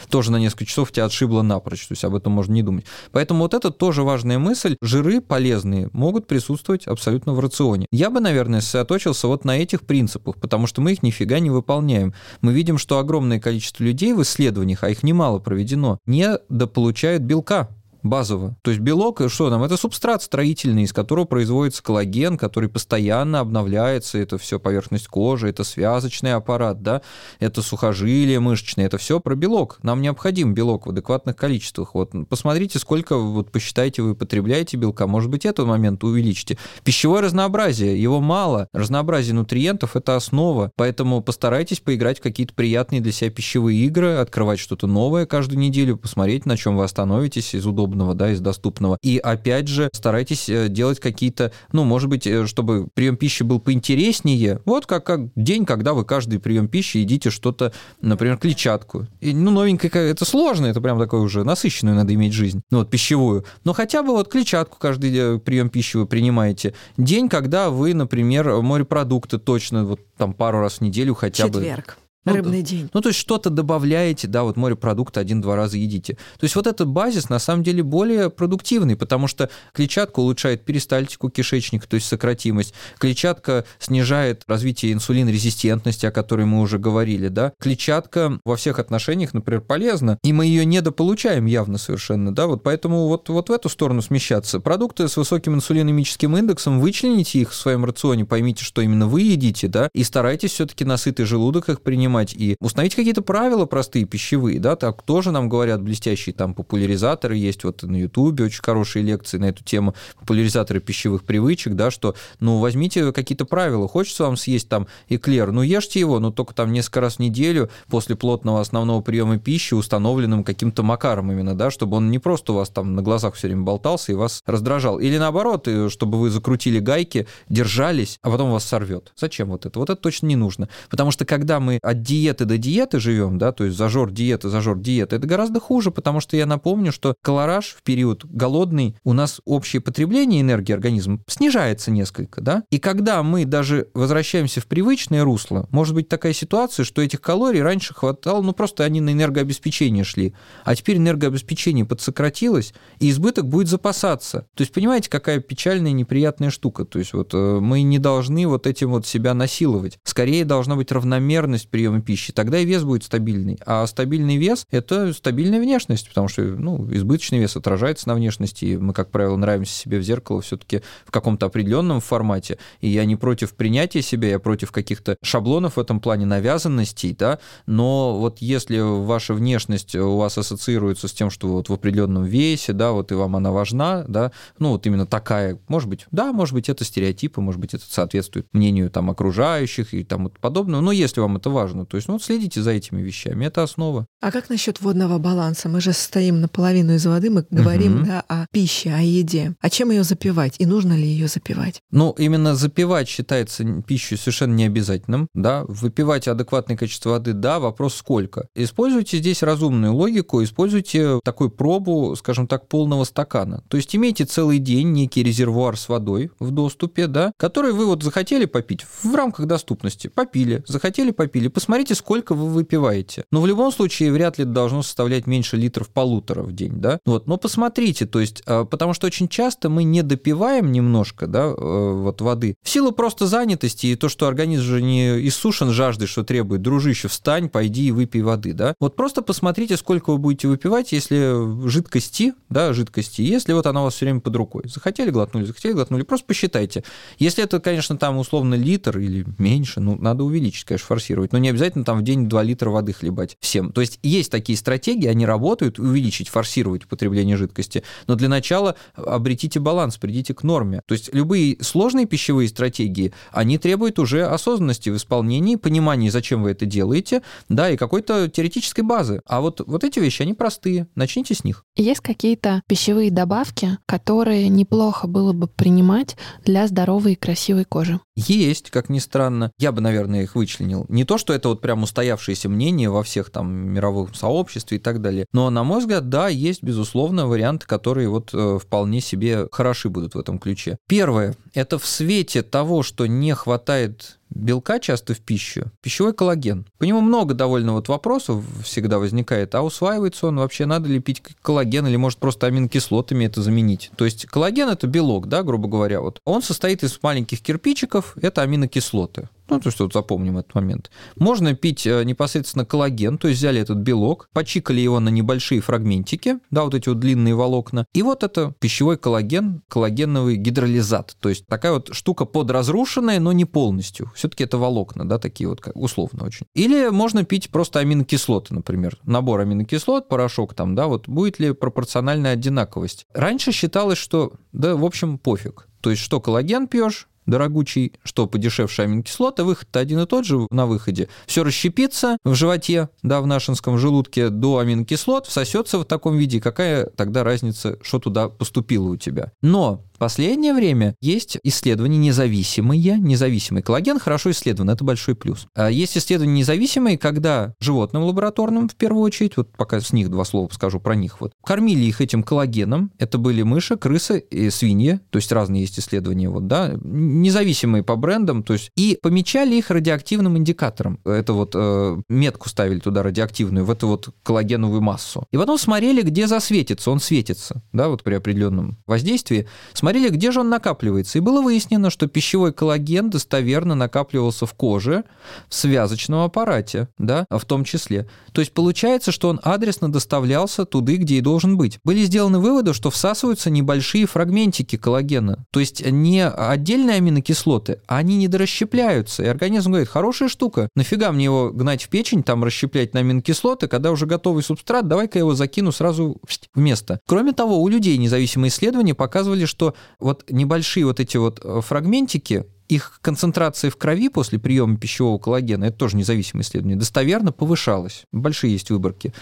Тоже 0.10 0.32
на 0.32 0.38
несколько 0.38 0.66
часов 0.66 0.92
тебя 0.92 1.06
отшибло 1.06 1.42
напрочь, 1.42 1.88
то 1.88 1.92
есть 1.94 2.04
об 2.04 2.16
этом 2.16 2.34
можно 2.34 2.54
не 2.54 2.64
думать. 2.64 2.86
Поэтому 3.12 3.42
вот 3.42 3.54
это 3.54 3.72
тоже 3.72 4.04
важная 4.04 4.40
мысль. 4.40 4.78
Жиры 4.82 5.22
полезные 5.22 5.90
могут 5.94 6.28
присутствовать 6.28 6.88
абсолютно 6.88 7.34
в 7.34 7.40
рационе. 7.40 7.88
Я 7.92 8.10
бы, 8.10 8.20
наверное, 8.20 8.62
сосредоточился 8.62 9.28
вот 9.28 9.46
на 9.46 9.58
этих 9.58 9.82
принципах, 9.82 10.36
потому 10.38 10.68
что 10.68 10.82
мы 10.82 10.94
их 10.94 11.04
нифига 11.04 11.40
не 11.40 11.50
выполняем. 11.50 12.14
Мы 12.42 12.54
видим, 12.54 12.78
что 12.78 13.00
огромное 13.00 13.40
количество 13.40 13.84
людей 13.84 14.14
в 14.14 14.22
исследованиях, 14.22 14.84
а 14.84 14.90
их 14.90 15.04
немало 15.04 15.40
проведено, 15.40 16.00
не 16.06 16.40
дополучают 16.50 17.24
белка 17.24 17.70
базово. 18.06 18.56
То 18.62 18.72
есть 18.72 18.82
белок, 18.82 19.22
что 19.28 19.50
там, 19.50 19.64
это 19.64 19.76
субстрат 19.78 20.24
строительный, 20.24 20.84
из 20.84 20.94
которого 20.94 21.26
производится 21.26 21.84
коллаген, 21.84 22.38
который 22.38 22.70
постоянно 22.70 23.40
обновляется, 23.40 24.18
это 24.18 24.38
все 24.38 24.60
поверхность 24.60 25.08
кожи, 25.08 25.50
это 25.50 25.64
связочный 25.64 26.34
аппарат, 26.34 26.82
да, 26.82 27.02
это 27.40 27.62
сухожилие 27.62 28.40
мышечное, 28.40 28.86
это 28.86 28.98
все 28.98 29.20
про 29.20 29.36
белок. 29.36 29.80
Нам 29.82 30.02
необходим 30.02 30.54
белок 30.54 30.86
в 30.86 30.92
адекватных 30.92 31.36
количествах. 31.36 31.96
Вот 31.96 32.12
посмотрите, 32.30 32.80
сколько, 32.80 33.18
вот 33.18 33.52
посчитайте, 33.52 34.02
вы 34.02 34.16
потребляете 34.16 34.78
белка, 34.78 35.08
может 35.08 35.30
быть, 35.30 35.46
этот 35.46 35.66
момент 35.66 36.04
увеличите. 36.04 36.58
Пищевое 36.84 37.22
разнообразие, 37.22 38.02
его 38.02 38.22
мало, 38.22 38.70
разнообразие 38.72 39.34
нутриентов– 39.34 39.96
это 39.98 40.16
основа, 40.16 40.72
поэтому 40.76 41.22
постарайтесь 41.22 41.80
поиграть 41.80 42.20
в 42.20 42.22
какие-то 42.22 42.54
приятные 42.54 43.02
для 43.02 43.12
себя 43.12 43.32
пищевые 43.32 43.80
игры, 43.86 44.16
открывать 44.16 44.60
что-то 44.60 44.88
новое 44.88 45.26
каждую 45.26 45.60
неделю, 45.60 45.98
посмотреть, 45.98 46.46
на 46.46 46.56
чем 46.56 46.78
вы 46.78 46.84
остановитесь 46.84 47.56
из 47.56 47.66
удобного 47.66 47.95
удобного, 47.96 48.14
да, 48.14 48.32
из 48.32 48.42
доступного. 48.42 48.98
И 49.02 49.18
опять 49.18 49.68
же, 49.68 49.90
старайтесь 49.94 50.50
э, 50.50 50.68
делать 50.70 51.00
какие-то, 51.00 51.52
ну, 51.72 51.84
может 51.84 52.10
быть, 52.10 52.28
э, 52.28 52.46
чтобы 52.46 52.88
прием 52.94 53.18
пищи 53.18 53.44
был 53.44 53.60
поинтереснее. 53.60 54.62
Вот 54.66 54.86
как, 54.86 55.06
как 55.06 55.22
день, 55.36 55.66
когда 55.66 55.94
вы 55.94 56.06
каждый 56.06 56.40
прием 56.40 56.68
пищи 56.68 56.98
едите 56.98 57.30
что-то, 57.30 57.72
например, 58.02 58.38
клетчатку. 58.38 59.08
И, 59.22 59.34
ну, 59.34 59.52
новенькое, 59.52 60.12
это 60.12 60.26
сложно, 60.26 60.68
это 60.68 60.82
прям 60.82 61.00
такое 61.00 61.22
уже 61.22 61.44
насыщенную 61.44 61.96
надо 61.96 62.14
иметь 62.14 62.34
жизнь, 62.34 62.62
ну, 62.70 62.80
вот 62.80 62.90
пищевую. 62.90 63.46
Но 63.64 63.74
хотя 63.74 64.04
бы 64.04 64.10
вот 64.10 64.30
клетчатку 64.30 64.78
каждый 64.80 65.16
э, 65.16 65.40
прием 65.40 65.70
пищи 65.70 65.98
вы 65.98 66.06
принимаете. 66.06 66.74
День, 66.98 67.30
когда 67.30 67.70
вы, 67.70 67.94
например, 67.94 68.62
морепродукты 68.62 69.38
точно 69.38 69.86
вот 69.86 70.02
там 70.18 70.34
пару 70.34 70.60
раз 70.60 70.76
в 70.76 70.82
неделю 70.82 71.14
хотя 71.14 71.46
Четверг. 71.46 71.54
бы... 71.54 71.62
Четверг. 71.62 71.98
Ну, 72.26 72.34
Рыбный 72.34 72.64
день. 72.64 72.90
Ну, 72.92 73.02
то 73.02 73.10
есть 73.10 73.20
что-то 73.20 73.52
добавляете, 73.52 74.28
да, 74.28 74.44
вот 74.44 74.58
морепродукты 74.58 75.20
один-два 75.20 75.56
раза 75.56 75.78
едите. 75.78 76.16
То 76.40 76.44
есть 76.44 76.56
вот 76.56 76.66
этот 76.66 76.88
базис 76.88 77.30
на 77.30 77.38
самом 77.38 77.64
деле 77.64 77.84
более 77.84 78.32
продуктивный, 78.32 78.96
потому 78.96 79.28
что 79.28 79.52
клетчатка 79.74 80.20
улучшает 80.20 80.66
перистальтику 80.66 81.30
кишечника, 81.30 81.88
то 81.88 81.96
есть 81.96 82.08
сократимость. 82.08 82.74
Клетчатка 82.98 83.66
снижает 83.78 84.42
развитие 84.48 84.94
инсулинорезистентности, 84.94 86.08
о 86.08 86.12
которой 86.12 86.48
мы 86.48 86.62
уже 86.62 86.80
говорили, 86.80 87.28
да. 87.28 87.54
Клетчатка 87.60 88.40
во 88.44 88.56
всех 88.56 88.80
отношениях, 88.80 89.36
например, 89.36 89.62
полезна, 89.62 90.18
и 90.24 90.34
мы 90.34 90.48
ее 90.48 90.66
недополучаем 90.66 91.46
явно 91.46 91.78
совершенно, 91.78 92.34
да, 92.34 92.48
вот 92.48 92.64
поэтому 92.64 93.08
вот, 93.08 93.30
вот 93.30 93.50
в 93.50 93.52
эту 93.52 93.70
сторону 93.70 94.02
смещаться. 94.02 94.60
Продукты 94.60 95.08
с 95.08 95.16
высоким 95.16 95.54
инсулиномическим 95.54 96.36
индексом, 96.36 96.80
вычлените 96.80 97.38
их 97.40 97.52
в 97.52 97.56
своем 97.56 97.86
рационе, 97.86 98.26
поймите, 98.26 98.64
что 98.64 98.82
именно 98.82 99.08
вы 99.08 99.22
едите, 99.22 99.68
да, 99.68 99.90
и 99.94 100.04
старайтесь 100.04 100.54
все-таки 100.54 100.86
на 100.86 100.98
сытый 100.98 101.26
желудок 101.26 101.70
их 101.70 101.82
принимать 101.82 102.15
понимать 102.16 102.34
и 102.34 102.56
установить 102.60 102.96
какие-то 102.96 103.22
правила 103.22 103.66
простые 103.66 104.06
пищевые, 104.06 104.60
да, 104.60 104.76
так 104.76 105.04
тоже 105.04 105.32
нам 105.32 105.50
говорят 105.50 105.82
блестящие 105.82 106.34
там 106.34 106.54
популяризаторы, 106.54 107.36
есть 107.36 107.64
вот 107.64 107.84
на 107.84 107.96
Ютубе 107.96 108.46
очень 108.46 108.62
хорошие 108.64 109.04
лекции 109.04 109.38
на 109.38 109.46
эту 109.46 109.64
тему, 109.64 109.96
популяризаторы 110.20 110.80
пищевых 110.80 111.24
привычек, 111.24 111.74
да, 111.74 111.92
что, 111.92 112.16
ну, 112.40 112.60
возьмите 112.60 113.12
какие-то 113.12 113.46
правила, 113.46 113.88
хочется 113.88 114.24
вам 114.24 114.38
съесть 114.38 114.70
там 114.70 114.88
эклер, 115.10 115.52
ну, 115.52 115.62
ешьте 115.62 116.00
его, 116.00 116.20
но 116.20 116.32
только 116.32 116.54
там 116.54 116.72
несколько 116.72 117.02
раз 117.02 117.16
в 117.16 117.20
неделю 117.20 117.70
после 117.90 118.16
плотного 118.16 118.62
основного 118.62 119.02
приема 119.02 119.38
пищи 119.38 119.74
установленным 119.74 120.44
каким-то 120.44 120.84
макаром 120.84 121.32
именно, 121.32 121.56
да, 121.56 121.70
чтобы 121.72 121.98
он 121.98 122.12
не 122.12 122.20
просто 122.20 122.54
у 122.54 122.56
вас 122.56 122.70
там 122.70 122.96
на 122.96 123.02
глазах 123.02 123.36
все 123.36 123.48
время 123.48 123.64
болтался 123.64 124.12
и 124.12 124.16
вас 124.16 124.42
раздражал. 124.46 125.00
Или 125.00 125.18
наоборот, 125.18 125.68
чтобы 125.90 126.20
вы 126.20 126.30
закрутили 126.30 126.80
гайки, 126.80 127.28
держались, 127.50 128.20
а 128.22 128.30
потом 128.30 128.52
вас 128.52 128.64
сорвет. 128.64 129.12
Зачем 129.16 129.50
вот 129.50 129.66
это? 129.66 129.80
Вот 129.80 129.90
это 129.90 130.02
точно 130.02 130.28
не 130.28 130.36
нужно. 130.36 130.70
Потому 130.90 131.12
что 131.12 131.26
когда 131.26 131.60
мы 131.60 131.80
от 131.82 132.02
диеты 132.06 132.46
до 132.46 132.58
диеты 132.58 133.00
живем, 133.00 133.38
да, 133.38 133.52
то 133.52 133.66
есть 133.66 133.76
зажор 133.76 134.12
диеты, 134.12 134.50
зажор 134.50 134.80
диеты, 134.80 135.16
это 135.16 135.28
гораздо 135.28 135.60
хуже, 135.60 135.92
потому 135.92 136.20
что 136.20 136.38
я 136.38 136.46
напомню, 136.46 136.92
что 136.92 137.16
колораж 137.22 137.76
в 137.78 137.84
период 137.84 138.24
голодный 138.26 138.96
у 139.04 139.14
нас 139.14 139.42
общее 139.46 139.82
потребление 139.82 140.42
энергии 140.42 140.74
организма 140.74 141.20
снижается 141.28 141.92
несколько, 141.92 142.42
да, 142.42 142.64
и 142.70 142.80
когда 142.80 143.24
мы 143.24 143.46
даже 143.46 143.90
возвращаемся 143.94 144.62
в 144.62 144.68
привычное 144.68 145.24
русло, 145.24 145.68
может 145.72 145.96
быть 145.96 146.08
такая 146.08 146.34
ситуация, 146.34 146.84
что 146.84 147.02
этих 147.02 147.22
калорий 147.22 147.62
раньше 147.62 147.94
хватало, 147.94 148.42
ну 148.42 148.54
просто 148.54 148.84
они 148.84 149.02
на 149.02 149.12
энергообеспечение 149.12 150.04
шли, 150.04 150.34
а 150.64 150.76
теперь 150.76 150.98
энергообеспечение 150.98 151.86
подсократилось, 151.86 152.74
и 153.00 153.10
избыток 153.10 153.48
будет 153.50 153.68
запасаться. 153.68 154.48
То 154.54 154.62
есть 154.62 154.72
понимаете, 154.72 155.10
какая 155.10 155.40
печальная 155.40 155.92
неприятная 155.92 156.52
штука, 156.52 156.86
то 156.86 157.00
есть 157.00 157.14
вот 157.14 157.34
э, 157.34 157.60
мы 157.60 157.82
не 157.82 157.98
должны 157.98 158.48
вот 158.48 158.68
этим 158.68 158.92
вот 158.92 159.08
себя 159.08 159.34
насиловать, 159.34 159.98
скорее 160.04 160.46
должна 160.46 160.76
быть 160.76 160.92
равномерность 160.92 161.70
приема 161.70 161.95
приема 161.96 162.02
пищи, 162.02 162.34
тогда 162.34 162.60
и 162.60 162.66
вес 162.66 162.84
будет 162.84 163.04
стабильный. 163.04 163.58
А 163.66 163.86
стабильный 163.88 164.38
вес– 164.38 164.66
это 164.72 165.14
стабильная 165.14 165.60
внешность, 165.60 166.08
потому 166.08 166.28
что 166.28 166.42
ну, 166.42 166.88
избыточный 166.94 167.40
вес 167.40 167.56
отражается 167.56 168.08
на 168.08 168.16
внешности, 168.16 168.66
и 168.66 168.78
мы, 168.78 168.94
как 168.94 169.12
правило, 169.12 169.36
нравимся 169.36 169.74
себе 169.74 170.00
в 170.00 170.04
зеркало 170.04 170.42
все-таки 170.42 170.82
в 171.06 171.12
каком-то 171.12 171.46
определенном 171.46 172.02
формате. 172.02 172.58
И 172.82 172.90
я 172.90 173.06
не 173.06 173.16
против 173.16 173.54
принятия 173.56 174.02
себя, 174.02 174.30
я 174.30 174.40
против 174.40 174.72
каких-то 174.72 175.18
шаблонов 175.22 175.76
в 175.76 175.80
этом 175.80 176.00
плане, 176.00 176.26
навязанностей, 176.26 177.16
да, 177.18 177.40
но 177.66 178.18
вот 178.18 178.40
если 178.40 178.80
ваша 178.80 179.34
внешность 179.34 179.96
у 179.96 180.18
вас 180.18 180.38
ассоциируется 180.38 181.08
с 181.08 181.14
тем, 181.14 181.30
что 181.30 181.48
вот 181.48 181.70
в 181.70 181.74
определенном 181.74 182.24
весе, 182.24 182.74
да, 182.74 182.92
вот 182.92 183.12
и 183.12 183.16
вам 183.16 183.36
она 183.36 183.52
важна, 183.52 184.06
да, 184.08 184.32
ну 184.60 184.70
вот 184.72 184.86
именно 184.86 185.06
такая, 185.06 185.60
может 185.68 185.90
быть, 185.90 186.06
да, 186.12 186.34
может 186.34 186.54
быть, 186.54 186.70
это 186.70 186.84
стереотипы, 186.84 187.42
может 187.42 187.62
быть, 187.62 187.74
это 187.74 187.84
соответствует 187.88 188.48
мнению 188.54 188.90
там 188.90 189.10
окружающих 189.10 189.94
и 189.94 190.06
вот 190.10 190.40
подобное, 190.40 190.82
но 190.82 190.92
если 190.92 191.22
вам 191.22 191.38
это 191.38 191.50
важно, 191.50 191.75
то 191.84 191.98
есть, 191.98 192.08
ну, 192.08 192.20
следите 192.20 192.62
за 192.62 192.72
этими 192.72 193.02
вещами, 193.02 193.46
это 193.46 193.64
основа. 193.64 194.08
А 194.22 194.32
как 194.32 194.50
насчет 194.50 194.80
водного 194.80 195.18
баланса? 195.18 195.68
Мы 195.68 195.82
же 195.82 195.92
состоим 195.92 196.40
наполовину 196.40 196.94
из 196.94 197.06
воды, 197.06 197.30
мы 197.30 197.46
говорим 197.50 197.98
угу. 197.98 198.06
да, 198.06 198.24
о 198.30 198.46
пище, 198.52 198.92
о 198.92 199.02
еде. 199.02 199.56
А 199.60 199.70
чем 199.70 199.92
ее 199.92 200.04
запивать? 200.04 200.56
И 200.60 200.66
нужно 200.66 200.94
ли 200.94 201.06
ее 201.06 201.28
запивать? 201.28 201.82
Ну, 201.92 202.12
именно 202.18 202.56
запивать 202.56 203.10
считается 203.10 203.66
пищей 203.82 204.16
совершенно 204.16 204.54
необязательным, 204.54 205.28
да. 205.34 205.66
Выпивать 205.68 206.28
адекватное 206.28 206.78
количество 206.78 207.10
воды, 207.10 207.34
да, 207.34 207.60
вопрос 207.60 207.96
сколько. 207.96 208.48
Используйте 208.56 209.18
здесь 209.18 209.44
разумную 209.44 209.94
логику, 209.94 210.44
используйте 210.44 211.20
такую 211.24 211.50
пробу, 211.50 212.16
скажем 212.16 212.48
так, 212.48 212.68
полного 212.68 213.04
стакана. 213.04 213.64
То 213.68 213.78
есть 213.78 213.96
имейте 213.96 214.26
целый 214.26 214.60
день 214.60 214.92
некий 214.92 215.24
резервуар 215.24 215.78
с 215.78 215.90
водой 215.90 216.32
в 216.40 216.52
доступе, 216.52 217.08
да, 217.08 217.32
который 217.38 217.74
вы 217.74 217.86
вот 217.86 218.04
захотели 218.04 218.46
попить 218.46 218.86
в 219.04 219.16
рамках 219.16 219.48
доступности, 219.48 220.08
попили, 220.08 220.64
захотели 220.68 221.12
попили, 221.12 221.48
посмотрите, 221.66 221.96
сколько 221.96 222.36
вы 222.36 222.50
выпиваете. 222.50 223.24
Но 223.32 223.42
в 223.42 223.48
любом 223.48 223.72
случае 223.72 224.12
вряд 224.12 224.38
ли 224.38 224.46
должно 224.46 224.84
составлять 224.84 225.26
меньше 225.26 225.58
литров 225.58 225.90
полутора 225.90 226.44
в 226.44 226.54
день, 226.54 226.74
да. 226.76 227.00
Вот, 227.08 227.26
но 227.26 227.38
посмотрите, 227.38 228.06
то 228.06 228.20
есть, 228.20 228.44
а, 228.46 228.66
потому 228.66 228.94
что 228.94 229.08
очень 229.08 229.28
часто 229.28 229.68
мы 229.68 229.84
не 229.84 230.04
допиваем 230.04 230.72
немножко, 230.72 231.26
да, 231.26 231.46
э, 231.46 231.54
вот 231.56 232.22
воды, 232.22 232.56
в 232.62 232.70
силу 232.70 232.92
просто 232.92 233.26
занятости 233.26 233.88
и 233.88 233.96
то, 233.96 234.10
что 234.10 234.28
организм 234.28 234.64
же 234.64 234.82
не 234.84 235.28
иссушен 235.28 235.72
жаждой, 235.72 236.08
что 236.08 236.24
требует, 236.24 236.62
дружище, 236.62 237.08
встань, 237.08 237.50
пойди 237.50 237.88
и 237.88 237.92
выпей 237.92 238.22
воды, 238.22 238.54
да. 238.54 238.76
Вот 238.80 238.96
просто 238.96 239.24
посмотрите, 239.24 239.76
сколько 239.76 240.12
вы 240.12 240.20
будете 240.20 240.48
выпивать, 240.48 240.92
если 240.92 241.68
жидкости, 241.68 242.34
да, 242.48 242.74
жидкости, 242.74 243.24
если 243.24 243.54
вот 243.54 243.66
она 243.66 243.82
у 243.82 243.86
вас 243.86 243.96
все 243.96 244.06
время 244.06 244.20
под 244.20 244.36
рукой. 244.36 244.66
Захотели, 244.68 245.10
глотнули, 245.10 245.46
захотели, 245.46 245.74
глотнули, 245.74 246.04
просто 246.04 246.28
посчитайте. 246.28 246.84
Если 247.18 247.44
это, 247.44 247.60
конечно, 247.60 247.98
там 247.98 248.20
условно 248.20 248.54
литр 248.54 249.00
или 249.00 249.26
меньше, 249.40 249.80
ну, 249.80 249.98
надо 250.00 250.24
увеличить, 250.24 250.66
конечно, 250.66 250.86
форсировать, 250.86 251.32
но 251.32 251.40
не 251.40 251.55
обязательно 251.56 251.86
там 251.86 252.00
в 252.00 252.04
день 252.04 252.28
2 252.28 252.44
литра 252.44 252.70
воды 252.70 252.94
хлебать 252.94 253.38
всем. 253.40 253.72
То 253.72 253.82
есть 253.82 254.00
есть 254.04 254.32
такие 254.32 254.58
стратегии, 254.58 255.08
они 255.08 255.26
работают, 255.26 255.80
увеличить, 255.80 256.30
форсировать 256.30 256.88
потребление 256.88 257.38
жидкости, 257.38 257.84
но 258.08 258.16
для 258.16 258.30
начала 258.30 258.76
обретите 258.96 259.60
баланс, 259.60 259.98
придите 259.98 260.34
к 260.34 260.44
норме. 260.44 260.82
То 260.86 260.94
есть 260.94 261.14
любые 261.14 261.58
сложные 261.62 262.06
пищевые 262.06 262.50
стратегии, 262.50 263.14
они 263.32 263.58
требуют 263.58 264.00
уже 264.00 264.26
осознанности 264.26 264.90
в 264.90 264.98
исполнении, 264.98 265.56
понимания, 265.56 266.12
зачем 266.12 266.44
вы 266.44 266.52
это 266.52 266.66
делаете, 266.66 267.22
да, 267.50 267.70
и 267.70 267.78
какой-то 267.78 268.30
теоретической 268.30 268.84
базы. 268.84 269.22
А 269.26 269.42
вот, 269.42 269.62
вот 269.66 269.84
эти 269.84 270.00
вещи, 270.00 270.22
они 270.22 270.34
простые. 270.34 270.88
Начните 270.96 271.34
с 271.34 271.44
них. 271.44 271.64
Есть 271.76 272.02
какие-то 272.02 272.62
пищевые 272.68 273.12
добавки, 273.12 273.78
которые 273.86 274.50
неплохо 274.50 275.08
было 275.08 275.34
бы 275.34 275.48
принимать 275.48 276.18
для 276.44 276.68
здоровой 276.68 277.14
и 277.14 277.16
красивой 277.16 277.66
кожи? 277.66 278.00
Есть, 278.16 278.72
как 278.72 278.90
ни 278.90 279.00
странно. 279.00 279.52
Я 279.58 279.72
бы, 279.72 279.82
наверное, 279.82 280.24
их 280.24 280.36
вычленил. 280.36 280.86
Не 280.90 281.06
то, 281.06 281.18
что 281.18 281.34
это 281.34 281.45
вот 281.50 281.62
прям 281.62 281.84
устоявшееся 281.84 282.50
мнение 282.50 282.90
во 282.90 283.04
всех 283.04 283.30
там 283.30 283.52
мировых 283.52 284.16
сообществе 284.16 284.78
и 284.78 284.80
так 284.80 285.02
далее. 285.02 285.26
Но, 285.34 285.50
на 285.50 285.64
мой 285.64 285.80
взгляд, 285.80 286.10
да, 286.10 286.28
есть, 286.28 286.64
безусловно, 286.64 287.28
варианты, 287.28 287.66
которые 287.66 288.10
вот 288.10 288.32
э, 288.34 288.60
вполне 288.62 289.02
себе 289.02 289.48
хороши 289.52 289.90
будут 289.90 290.16
в 290.16 290.20
этом 290.20 290.40
ключе. 290.40 290.78
Первое. 290.88 291.36
Это 291.54 291.78
в 291.78 291.86
свете 291.86 292.42
того, 292.42 292.84
что 292.84 293.06
не 293.06 293.34
хватает 293.34 294.18
белка 294.30 294.80
часто 294.80 295.14
в 295.14 295.20
пищу, 295.20 295.72
пищевой 295.82 296.14
коллаген. 296.14 296.66
По 296.78 296.84
нему 296.84 297.02
много 297.02 297.34
довольно 297.34 297.74
вот 297.74 297.88
вопросов 297.88 298.44
всегда 298.64 299.00
возникает, 299.00 299.56
а 299.56 299.62
усваивается 299.62 300.28
он 300.28 300.38
вообще, 300.38 300.66
надо 300.66 300.90
ли 300.90 301.00
пить 301.00 301.22
коллаген 301.42 301.88
или 301.88 301.96
может 301.96 302.20
просто 302.20 302.48
аминокислотами 302.48 303.26
это 303.26 303.42
заменить. 303.42 303.92
То 303.96 304.06
есть 304.06 304.26
коллаген 304.26 304.70
это 304.70 304.88
белок, 304.88 305.28
да, 305.28 305.44
грубо 305.44 305.68
говоря, 305.68 306.02
вот. 306.02 306.20
Он 306.26 306.42
состоит 306.42 306.84
из 306.84 307.00
маленьких 307.02 307.42
кирпичиков, 307.42 308.18
это 308.22 308.42
аминокислоты. 308.42 309.30
Ну, 309.50 309.60
то, 309.60 309.72
что 309.72 309.84
вот 309.84 309.94
запомним 309.94 310.38
этот 310.38 310.56
момент. 310.56 310.90
Можно 311.16 311.54
пить 311.54 311.86
э, 311.86 312.04
непосредственно 312.04 312.66
коллаген, 312.66 313.18
то 313.18 313.28
есть 313.28 313.40
взяли 313.40 313.62
этот 313.62 313.78
белок, 313.78 314.30
почикали 314.34 314.80
его 314.80 315.00
на 315.00 315.10
небольшие 315.10 315.62
фрагментики, 315.62 316.40
да, 316.52 316.64
вот 316.64 316.74
эти 316.74 316.90
вот 316.90 317.00
длинные 317.00 317.36
волокна, 317.36 317.86
и 317.94 318.02
вот 318.02 318.24
это 318.24 318.54
пищевой 318.60 318.98
коллаген, 318.98 319.62
коллагеновый 319.68 320.38
гидролизат, 320.38 321.16
то 321.20 321.30
есть 321.30 321.46
такая 321.48 321.74
вот 321.74 321.94
штука 321.94 322.26
подразрушенная, 322.26 323.20
но 323.20 323.32
не 323.34 323.46
полностью. 323.46 324.12
Все-таки 324.16 324.44
это 324.44 324.58
волокна, 324.58 325.08
да, 325.08 325.20
такие 325.20 325.48
вот, 325.48 325.62
как, 325.62 325.76
условно 325.76 326.26
очень. 326.26 326.48
Или 326.54 326.90
можно 326.90 327.24
пить 327.24 327.50
просто 327.50 327.80
аминокислоты, 327.80 328.54
например. 328.54 328.98
Набор 329.04 329.42
аминокислот, 329.42 330.08
порошок 330.10 330.54
там, 330.54 330.76
да, 330.76 330.88
вот 330.88 331.08
будет 331.08 331.40
ли 331.40 331.54
пропорциональная 331.54 332.34
одинаковость. 332.34 333.06
Раньше 333.14 333.52
считалось, 333.52 333.98
что, 333.98 334.34
да, 334.52 334.76
в 334.76 334.84
общем, 334.84 335.18
пофиг. 335.18 335.68
То 335.82 335.92
есть, 335.92 336.02
что 336.02 336.20
коллаген 336.20 336.68
пьешь, 336.68 337.08
дорогучий, 337.26 337.94
что 338.04 338.28
подешевшая 338.28 338.88
аминокислота, 338.88 339.44
выход-то 339.44 339.80
один 339.80 340.00
и 340.00 340.06
тот 340.06 340.26
же 340.26 340.48
на 340.52 340.66
выходе. 340.66 341.10
Все 341.26 341.44
расщепится 341.44 342.18
в 342.24 342.34
животе, 342.34 342.90
да, 343.04 343.22
в 343.22 343.28
нашинском 343.28 343.78
желудке 343.78 344.30
до 344.30 344.60
аминокислот, 344.60 345.28
всосется 345.28 345.80
в 345.80 345.86
таком 345.86 346.18
виде. 346.18 346.40
Какая 346.40 346.86
тогда 346.86 347.24
разница, 347.24 347.78
что 347.82 348.00
туда 348.00 348.30
поступило 348.30 348.90
у 348.90 348.98
тебя? 348.98 349.32
Но 349.42 349.84
в 349.96 349.98
последнее 349.98 350.54
время 350.54 350.96
есть 351.00 351.38
исследования 351.42 351.98
независимые. 351.98 352.98
Независимый 353.00 353.62
коллаген 353.62 353.98
хорошо 353.98 354.32
исследован, 354.32 354.70
это 354.70 354.84
большой 354.84 355.16
плюс. 355.16 355.48
А 355.56 355.72
есть 355.72 355.98
исследования 355.98 356.40
независимые, 356.40 356.98
когда 356.98 357.54
животным 357.62 358.04
лабораторным, 358.04 358.68
в 358.68 358.76
первую 358.76 359.04
очередь, 359.04 359.38
вот 359.38 359.50
пока 359.56 359.80
с 359.80 359.94
них 359.94 360.10
два 360.10 360.26
слова 360.26 360.50
скажу 360.52 360.82
про 360.82 360.96
них, 360.96 361.22
вот, 361.22 361.32
кормили 361.46 361.86
их 361.86 362.02
этим 362.02 362.24
коллагеном. 362.24 362.92
Это 362.98 363.18
были 363.18 363.42
мыши, 363.44 363.78
крысы 363.78 364.20
и 364.20 364.50
свиньи, 364.50 365.00
то 365.12 365.18
есть 365.18 365.32
разные 365.32 365.62
есть 365.62 365.80
исследования, 365.80 366.30
вот, 366.30 366.48
да, 366.48 366.74
независимые 366.84 367.84
по 367.84 367.96
брендам, 367.96 368.44
то 368.44 368.52
есть, 368.52 368.72
и 368.76 369.00
помечали 369.02 369.56
их 369.56 369.72
радиоактивным 369.72 370.38
индикатором. 370.38 371.00
Это 371.06 371.32
вот 371.32 371.54
э, 371.56 372.02
метку 372.10 372.50
ставили 372.50 372.80
туда 372.80 373.02
радиоактивную, 373.02 373.64
в 373.64 373.72
эту 373.72 373.88
вот 373.88 374.10
коллагеновую 374.24 374.82
массу. 374.82 375.26
И 375.32 375.38
потом 375.38 375.58
смотрели, 375.58 376.02
где 376.02 376.28
засветится, 376.28 376.92
он 376.92 377.00
светится, 377.00 377.64
да, 377.72 377.88
вот 377.88 378.04
при 378.04 378.16
определенном 378.16 378.78
воздействии 378.86 379.48
Смотрели, 379.86 380.10
где 380.10 380.32
же 380.32 380.40
он 380.40 380.50
накапливается. 380.50 381.20
И 381.20 381.22
было 381.22 381.44
выяснено, 381.44 381.92
что 381.92 382.08
пищевой 382.08 382.52
коллаген 382.52 383.12
достоверно 383.12 383.76
накапливался 383.76 384.48
в 384.48 384.56
коже, 384.56 385.04
в 385.48 385.54
связочном 385.54 386.22
аппарате, 386.22 386.88
да, 386.98 387.28
в 387.30 387.46
том 387.46 387.64
числе. 387.64 388.08
То 388.32 388.42
есть 388.42 388.52
получается, 388.52 389.12
что 389.12 389.30
он 389.30 389.40
адресно 389.44 389.92
доставлялся 389.92 390.66
туда, 390.66 390.94
где 390.94 391.18
и 391.18 391.22
должен 391.22 391.56
быть. 391.56 391.78
Были 391.84 392.04
сделаны 392.04 392.40
выводы, 392.40 392.74
что 392.74 392.90
всасываются 392.90 393.52
небольшие 393.52 394.08
фрагментики 394.08 394.76
коллагена. 394.76 395.46
То 395.52 395.60
есть 395.60 395.86
не 395.86 396.28
отдельные 396.28 396.96
аминокислоты, 396.96 397.80
а 397.86 397.98
они 397.98 398.18
не 398.18 398.28
дорасщепляются. 398.28 399.22
И 399.22 399.28
организм 399.28 399.70
говорит, 399.70 399.88
хорошая 399.88 400.30
штука, 400.30 400.68
нафига 400.76 401.12
мне 401.12 401.26
его 401.26 401.52
гнать 401.52 401.84
в 401.84 401.90
печень, 401.90 402.24
там 402.24 402.44
расщеплять 402.44 402.96
на 402.96 403.02
аминокислоты, 403.02 403.68
когда 403.68 403.92
уже 403.92 404.08
готовый 404.08 404.42
субстрат, 404.42 404.88
давай-ка 404.88 405.20
я 405.20 405.22
его 405.22 405.36
закину 405.36 405.72
сразу 405.72 406.18
в 406.56 406.60
место. 406.60 407.00
Кроме 407.06 407.34
того, 407.34 407.62
у 407.62 407.68
людей 407.68 408.00
независимые 408.00 408.50
исследования 408.50 408.96
показывали, 408.96 409.46
что 409.46 409.75
вот 410.00 410.26
небольшие 410.30 410.86
вот 410.86 411.00
эти 411.00 411.18
вот 411.18 411.40
э, 411.44 411.62
фрагментики, 411.62 412.46
их 412.68 413.00
концентрация 413.02 413.70
в 413.70 413.78
крови 413.78 414.10
после 414.10 414.40
приема 414.40 414.78
пищевого 414.78 415.20
коллагена, 415.20 415.66
это 415.66 415.78
тоже 415.78 415.98
независимое 415.98 416.44
исследование, 416.44 416.78
достоверно 416.78 417.32
повышалась. 417.32 418.06
Большие 418.12 418.54
есть 418.54 418.72
выборки. 418.72 419.14